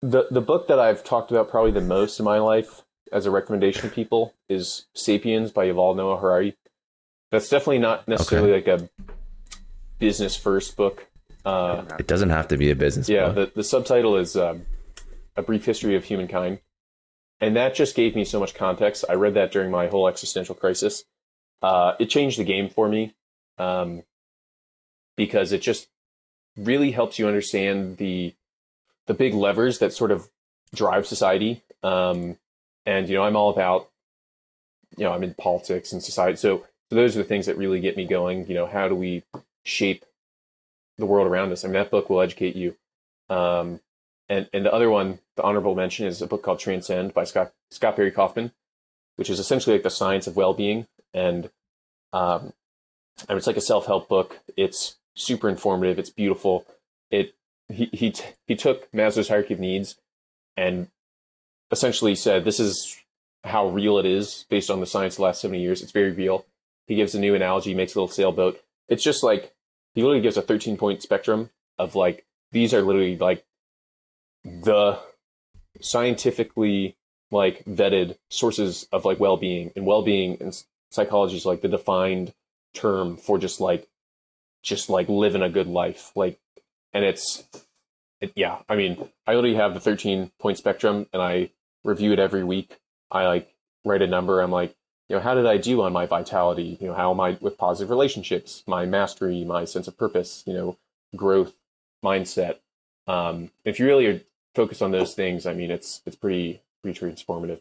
[0.00, 3.32] The the book that I've talked about probably the most in my life as a
[3.32, 6.56] recommendation to people is Sapiens by Yuval Noah Harari.
[7.32, 8.72] That's definitely not necessarily okay.
[8.72, 8.88] like a
[9.98, 11.08] business first book.
[11.44, 13.08] Uh, it doesn't have to be a business.
[13.08, 13.54] Yeah, book.
[13.54, 14.66] the the subtitle is um,
[15.34, 16.60] a brief history of humankind,
[17.42, 19.04] and that just gave me so much context.
[19.08, 21.04] I read that during my whole existential crisis.
[21.60, 23.14] Uh, it changed the game for me
[23.58, 24.04] um,
[25.16, 25.88] because it just
[26.56, 28.34] really helps you understand the
[29.06, 30.30] the big levers that sort of
[30.72, 31.62] drive society.
[31.82, 32.38] Um,
[32.86, 33.90] and you know, I'm all about
[34.96, 37.80] you know, I'm in politics and society, so so those are the things that really
[37.80, 38.46] get me going.
[38.46, 39.24] You know, how do we
[39.64, 40.04] shape
[40.96, 41.64] the world around us?
[41.64, 42.76] I mean, that book will educate you.
[43.28, 43.80] Um,
[44.32, 47.52] and and the other one, the honorable mention, is a book called Transcend by Scott
[47.70, 48.52] Scott Barry Kaufman,
[49.16, 51.50] which is essentially like the science of well-being, and
[52.14, 52.54] um,
[53.28, 54.38] and it's like a self-help book.
[54.56, 55.98] It's super informative.
[55.98, 56.64] It's beautiful.
[57.10, 57.34] It
[57.68, 59.96] he he t- he took Maslow's hierarchy of needs
[60.56, 60.88] and
[61.70, 62.98] essentially said this is
[63.44, 65.82] how real it is based on the science of the last 70 years.
[65.82, 66.46] It's very real.
[66.86, 68.62] He gives a new analogy, makes a little sailboat.
[68.88, 69.52] It's just like
[69.94, 73.44] he literally gives a 13 point spectrum of like these are literally like
[74.44, 74.98] the
[75.80, 76.96] scientifically
[77.30, 82.34] like vetted sources of like well-being and well-being and psychology is like the defined
[82.74, 83.88] term for just like
[84.62, 86.38] just like living a good life like
[86.92, 87.44] and it's
[88.20, 91.48] it, yeah i mean i already have the 13 point spectrum and i
[91.84, 92.78] review it every week
[93.10, 93.54] i like
[93.84, 94.76] write a number i'm like
[95.12, 96.78] you know, how did I do on my vitality?
[96.80, 100.54] You know, how am I with positive relationships, my mastery, my sense of purpose, you
[100.54, 100.78] know,
[101.14, 101.52] growth,
[102.02, 102.60] mindset.
[103.06, 104.22] Um, if you really are
[104.54, 107.60] focused on those things, I mean, it's it's pretty pretty transformative.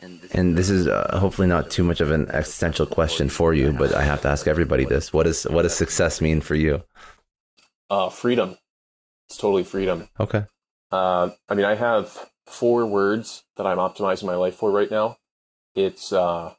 [0.00, 3.92] And this is uh, hopefully not too much of an existential question for you, but
[3.94, 6.82] I have to ask everybody this: what is what does success mean for you?
[7.90, 8.58] Uh, freedom.
[9.28, 10.08] It's totally freedom.
[10.20, 10.44] Okay.
[10.92, 15.18] Uh, I mean, I have four words that I'm optimizing my life for right now
[15.78, 16.54] it's uh,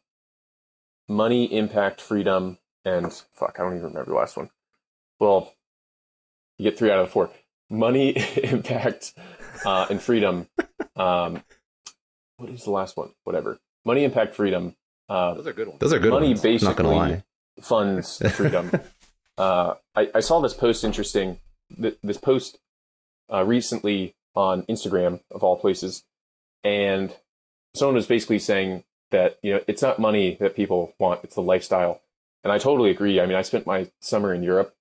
[1.08, 4.50] money, impact, freedom, and fuck, I don't even remember the last one.
[5.20, 5.54] Well,
[6.58, 7.30] you get three out of the four.
[7.70, 9.14] Money, impact,
[9.66, 10.48] uh, and freedom.
[10.96, 11.44] Um,
[12.38, 13.12] what is the last one?
[13.24, 13.60] Whatever.
[13.86, 14.76] Money, impact, freedom.
[15.08, 15.80] Uh, Those are good ones.
[15.80, 16.42] Those are good money ones.
[16.42, 17.24] basically
[17.62, 18.72] funds freedom.
[19.38, 21.40] uh, I, I, saw this post interesting.
[21.78, 22.60] This post
[23.32, 26.04] uh, recently on Instagram of all places,
[26.64, 27.16] and
[27.76, 31.42] someone was basically saying that you know it's not money that people want; it's the
[31.42, 32.02] lifestyle.
[32.44, 33.20] And I totally agree.
[33.20, 34.74] I mean, I spent my summer in Europe.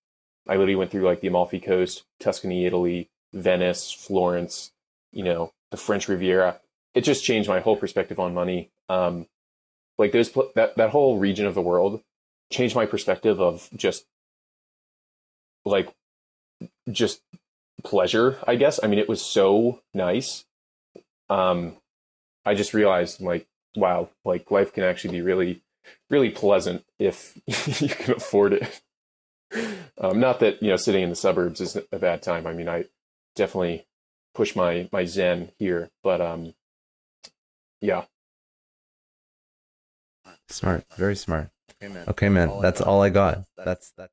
[0.49, 4.73] I literally went through like the Amalfi Coast, Tuscany, Italy, Venice, Florence.
[5.12, 6.61] You know, the French Riviera.
[6.95, 8.70] It just changed my whole perspective on money.
[8.89, 9.27] Um,
[9.99, 12.03] like those that that whole region of the world
[12.51, 14.07] changed my perspective of just
[15.65, 15.93] like
[16.91, 17.20] just
[17.85, 18.39] pleasure.
[18.47, 18.81] I guess.
[18.83, 20.45] I mean, it was so nice.
[21.31, 21.77] Um,
[22.45, 23.47] I just realized like
[23.77, 25.62] wow, like life can actually be really,
[26.11, 27.39] really pleasant if
[27.81, 28.81] you can afford it.
[30.01, 32.47] Um, not that you know sitting in the suburbs is a bad time.
[32.47, 32.85] I mean, I
[33.35, 33.87] definitely
[34.35, 36.55] push my my zen here, but um,
[37.81, 38.05] yeah.
[40.49, 41.51] Smart, very smart.
[41.83, 42.05] Okay, man.
[42.09, 42.61] Okay, man.
[42.61, 43.45] That's all I got.
[43.57, 44.12] That's that's.